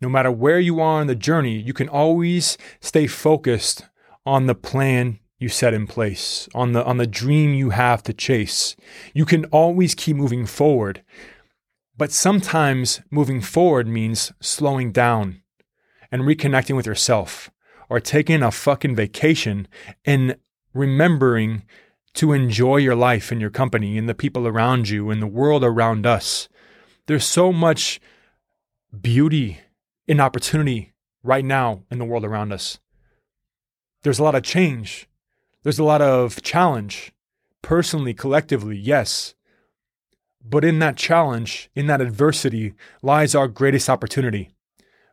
no 0.00 0.08
matter 0.08 0.32
where 0.32 0.58
you 0.58 0.80
are 0.80 1.00
on 1.00 1.06
the 1.06 1.14
journey, 1.14 1.56
you 1.56 1.72
can 1.72 1.88
always 1.88 2.58
stay 2.80 3.06
focused 3.06 3.86
on 4.26 4.46
the 4.46 4.56
plan 4.56 5.20
you 5.38 5.48
set 5.48 5.72
in 5.72 5.86
place, 5.86 6.48
on 6.52 6.72
the 6.72 6.84
on 6.84 6.96
the 6.96 7.06
dream 7.06 7.54
you 7.54 7.70
have 7.70 8.02
to 8.02 8.12
chase. 8.12 8.74
You 9.14 9.24
can 9.24 9.44
always 9.46 9.94
keep 9.94 10.16
moving 10.16 10.44
forward. 10.44 11.04
But 11.96 12.10
sometimes 12.10 13.00
moving 13.12 13.40
forward 13.40 13.86
means 13.86 14.32
slowing 14.40 14.90
down 14.90 15.42
and 16.10 16.22
reconnecting 16.22 16.76
with 16.76 16.86
yourself 16.86 17.50
or 17.88 18.00
taking 18.00 18.42
a 18.42 18.50
fucking 18.50 18.94
vacation 18.94 19.66
and 20.04 20.36
remembering 20.74 21.64
to 22.14 22.32
enjoy 22.32 22.76
your 22.76 22.94
life 22.94 23.30
and 23.30 23.40
your 23.40 23.50
company 23.50 23.96
and 23.96 24.08
the 24.08 24.14
people 24.14 24.46
around 24.46 24.88
you 24.88 25.10
and 25.10 25.22
the 25.22 25.26
world 25.26 25.64
around 25.64 26.06
us. 26.06 26.48
There's 27.06 27.24
so 27.24 27.52
much 27.52 28.00
beauty 29.00 29.58
and 30.08 30.20
opportunity 30.20 30.92
right 31.22 31.44
now 31.44 31.84
in 31.90 31.98
the 31.98 32.04
world 32.04 32.24
around 32.24 32.52
us 32.52 32.78
there's 34.02 34.18
a 34.18 34.24
lot 34.24 34.34
of 34.34 34.42
change. 34.42 35.08
There's 35.62 35.78
a 35.78 35.84
lot 35.84 36.00
of 36.00 36.42
challenge, 36.42 37.12
personally, 37.62 38.14
collectively, 38.14 38.78
yes. 38.78 39.34
But 40.42 40.64
in 40.64 40.78
that 40.78 40.96
challenge, 40.96 41.70
in 41.74 41.86
that 41.88 42.00
adversity, 42.00 42.74
lies 43.02 43.34
our 43.34 43.48
greatest 43.48 43.90
opportunity. 43.90 44.50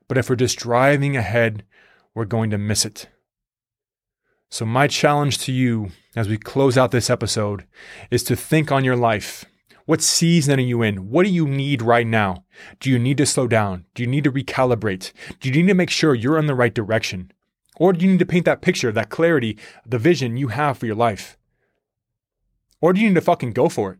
But 0.08 0.17
if 0.17 0.30
we're 0.30 0.36
just 0.36 0.58
driving 0.58 1.17
ahead, 1.17 1.63
we're 2.13 2.26
going 2.26 2.50
to 2.52 2.58
miss 2.58 2.86
it. 2.86 3.10
So, 4.50 4.65
my 4.65 4.88
challenge 4.88 5.39
to 5.39 5.52
you 5.52 5.91
as 6.15 6.30
we 6.30 6.38
close 6.38 6.78
out 6.78 6.91
this 6.91 7.10
episode 7.10 7.65
is 8.10 8.24
to 8.24 8.36
think 8.36 8.72
on 8.72 8.86
your 8.86 8.96
life. 8.96 9.46
What 9.86 10.02
season 10.02 10.60
are 10.60 10.63
you 10.63 10.82
in? 10.82 11.10
What 11.10 11.24
do 11.24 11.30
you 11.30 11.48
need 11.48 11.82
right 11.82 12.08
now? 12.08 12.43
Do 12.80 12.89
you 12.89 13.00
need 13.00 13.17
to 13.17 13.26
slow 13.26 13.48
down? 13.48 13.86
Do 13.93 14.04
you 14.04 14.08
need 14.08 14.26
to 14.26 14.32
recalibrate? 14.32 15.13
Do 15.39 15.50
you 15.50 15.56
need 15.56 15.70
to 15.70 15.74
make 15.74 15.89
sure 15.89 16.13
you're 16.13 16.38
in 16.38 16.48
the 16.48 16.56
right 16.56 16.74
direction? 16.74 17.32
Or 17.78 17.93
do 17.93 18.04
you 18.04 18.12
need 18.12 18.20
to 18.20 18.26
paint 18.26 18.46
that 18.46 18.62
picture, 18.62 18.91
that 18.91 19.10
clarity, 19.10 19.58
the 19.86 20.00
vision 20.00 20.36
you 20.36 20.50
have 20.50 20.78
for 20.78 20.88
your 20.88 20.96
life? 20.96 21.38
Or 22.82 22.91
do 22.91 23.00
you 23.00 23.08
need 23.08 23.15
to 23.15 23.22
fucking 23.22 23.54
go 23.54 23.70
for 23.70 23.93
it 23.93 24.00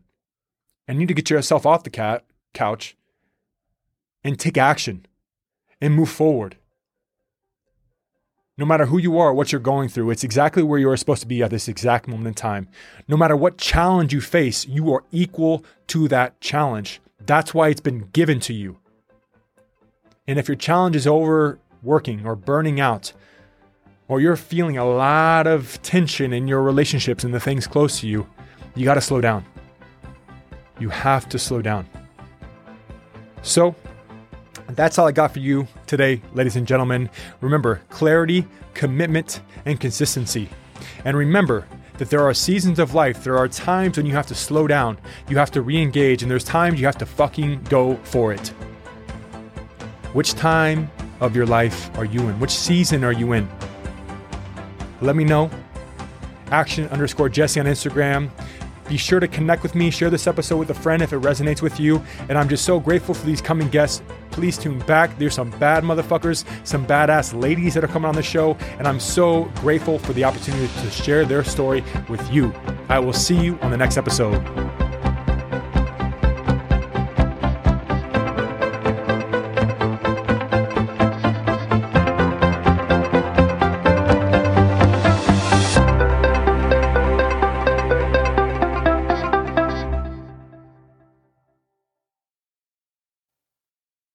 and 0.86 0.98
need 0.98 1.08
to 1.08 1.14
get 1.14 1.30
yourself 1.30 1.64
off 1.64 1.84
the 1.84 1.90
cat 1.90 2.24
couch 2.52 2.96
and 4.24 4.38
take 4.38 4.58
action 4.58 5.06
and 5.80 5.94
move 5.94 6.08
forward? 6.08 6.56
No 8.56 8.66
matter 8.66 8.86
who 8.86 8.98
you 8.98 9.18
are, 9.18 9.32
what 9.32 9.52
you're 9.52 9.60
going 9.60 9.88
through, 9.88 10.10
it's 10.10 10.24
exactly 10.24 10.64
where 10.64 10.80
you 10.80 10.90
are 10.90 10.96
supposed 10.96 11.22
to 11.22 11.28
be 11.28 11.42
at 11.44 11.50
this 11.50 11.68
exact 11.68 12.08
moment 12.08 12.26
in 12.26 12.34
time. 12.34 12.66
No 13.06 13.16
matter 13.16 13.36
what 13.36 13.56
challenge 13.56 14.12
you 14.12 14.20
face, 14.20 14.66
you 14.66 14.92
are 14.92 15.04
equal 15.12 15.64
to 15.88 16.08
that 16.08 16.40
challenge. 16.40 17.00
That's 17.24 17.54
why 17.54 17.68
it's 17.68 17.80
been 17.80 18.08
given 18.12 18.40
to 18.40 18.52
you. 18.52 18.78
And 20.26 20.40
if 20.40 20.48
your 20.48 20.56
challenge 20.56 20.96
is 20.96 21.06
overworking 21.06 22.26
or 22.26 22.34
burning 22.34 22.80
out, 22.80 23.12
or 24.08 24.20
you're 24.20 24.36
feeling 24.36 24.76
a 24.76 24.84
lot 24.84 25.46
of 25.46 25.80
tension 25.82 26.32
in 26.32 26.48
your 26.48 26.62
relationships 26.62 27.22
and 27.22 27.32
the 27.32 27.40
things 27.40 27.66
close 27.66 28.00
to 28.00 28.08
you, 28.08 28.26
you 28.74 28.84
got 28.84 28.94
to 28.94 29.00
slow 29.00 29.20
down. 29.20 29.44
You 30.80 30.88
have 30.88 31.28
to 31.28 31.38
slow 31.38 31.62
down. 31.62 31.88
So, 33.42 33.76
that's 34.76 34.98
all 34.98 35.06
I 35.06 35.12
got 35.12 35.32
for 35.32 35.38
you 35.38 35.66
today, 35.86 36.20
ladies 36.34 36.56
and 36.56 36.66
gentlemen. 36.66 37.08
Remember 37.40 37.80
clarity, 37.88 38.46
commitment, 38.74 39.40
and 39.64 39.80
consistency. 39.80 40.48
And 41.04 41.16
remember 41.16 41.66
that 41.98 42.10
there 42.10 42.22
are 42.22 42.34
seasons 42.34 42.78
of 42.78 42.94
life, 42.94 43.24
there 43.24 43.36
are 43.36 43.48
times 43.48 43.96
when 43.96 44.06
you 44.06 44.12
have 44.12 44.26
to 44.28 44.34
slow 44.34 44.66
down, 44.66 44.98
you 45.28 45.36
have 45.36 45.50
to 45.50 45.62
re 45.62 45.80
engage, 45.80 46.22
and 46.22 46.30
there's 46.30 46.44
times 46.44 46.78
you 46.78 46.86
have 46.86 46.98
to 46.98 47.06
fucking 47.06 47.64
go 47.64 47.96
for 48.04 48.32
it. 48.32 48.48
Which 50.12 50.34
time 50.34 50.90
of 51.20 51.34
your 51.34 51.46
life 51.46 51.90
are 51.98 52.04
you 52.04 52.20
in? 52.28 52.38
Which 52.38 52.52
season 52.52 53.04
are 53.04 53.12
you 53.12 53.32
in? 53.32 53.48
Let 55.00 55.16
me 55.16 55.24
know. 55.24 55.50
Action 56.50 56.88
underscore 56.88 57.28
Jesse 57.28 57.60
on 57.60 57.66
Instagram. 57.66 58.30
Be 58.88 58.96
sure 58.96 59.20
to 59.20 59.28
connect 59.28 59.62
with 59.62 59.74
me, 59.74 59.90
share 59.90 60.08
this 60.08 60.26
episode 60.26 60.56
with 60.56 60.70
a 60.70 60.74
friend 60.74 61.02
if 61.02 61.12
it 61.12 61.20
resonates 61.20 61.60
with 61.60 61.78
you. 61.78 62.02
And 62.28 62.38
I'm 62.38 62.48
just 62.48 62.64
so 62.64 62.80
grateful 62.80 63.14
for 63.14 63.26
these 63.26 63.42
coming 63.42 63.68
guests. 63.68 64.02
Please 64.38 64.56
tune 64.56 64.78
back. 64.78 65.18
There's 65.18 65.34
some 65.34 65.50
bad 65.58 65.82
motherfuckers, 65.82 66.44
some 66.64 66.86
badass 66.86 67.34
ladies 67.42 67.74
that 67.74 67.82
are 67.82 67.88
coming 67.88 68.08
on 68.08 68.14
the 68.14 68.22
show. 68.22 68.54
And 68.78 68.86
I'm 68.86 69.00
so 69.00 69.46
grateful 69.56 69.98
for 69.98 70.12
the 70.12 70.22
opportunity 70.22 70.68
to 70.80 70.90
share 70.92 71.24
their 71.24 71.42
story 71.42 71.82
with 72.08 72.32
you. 72.32 72.54
I 72.88 73.00
will 73.00 73.12
see 73.12 73.36
you 73.36 73.58
on 73.62 73.72
the 73.72 73.76
next 73.76 73.96
episode. 73.96 74.67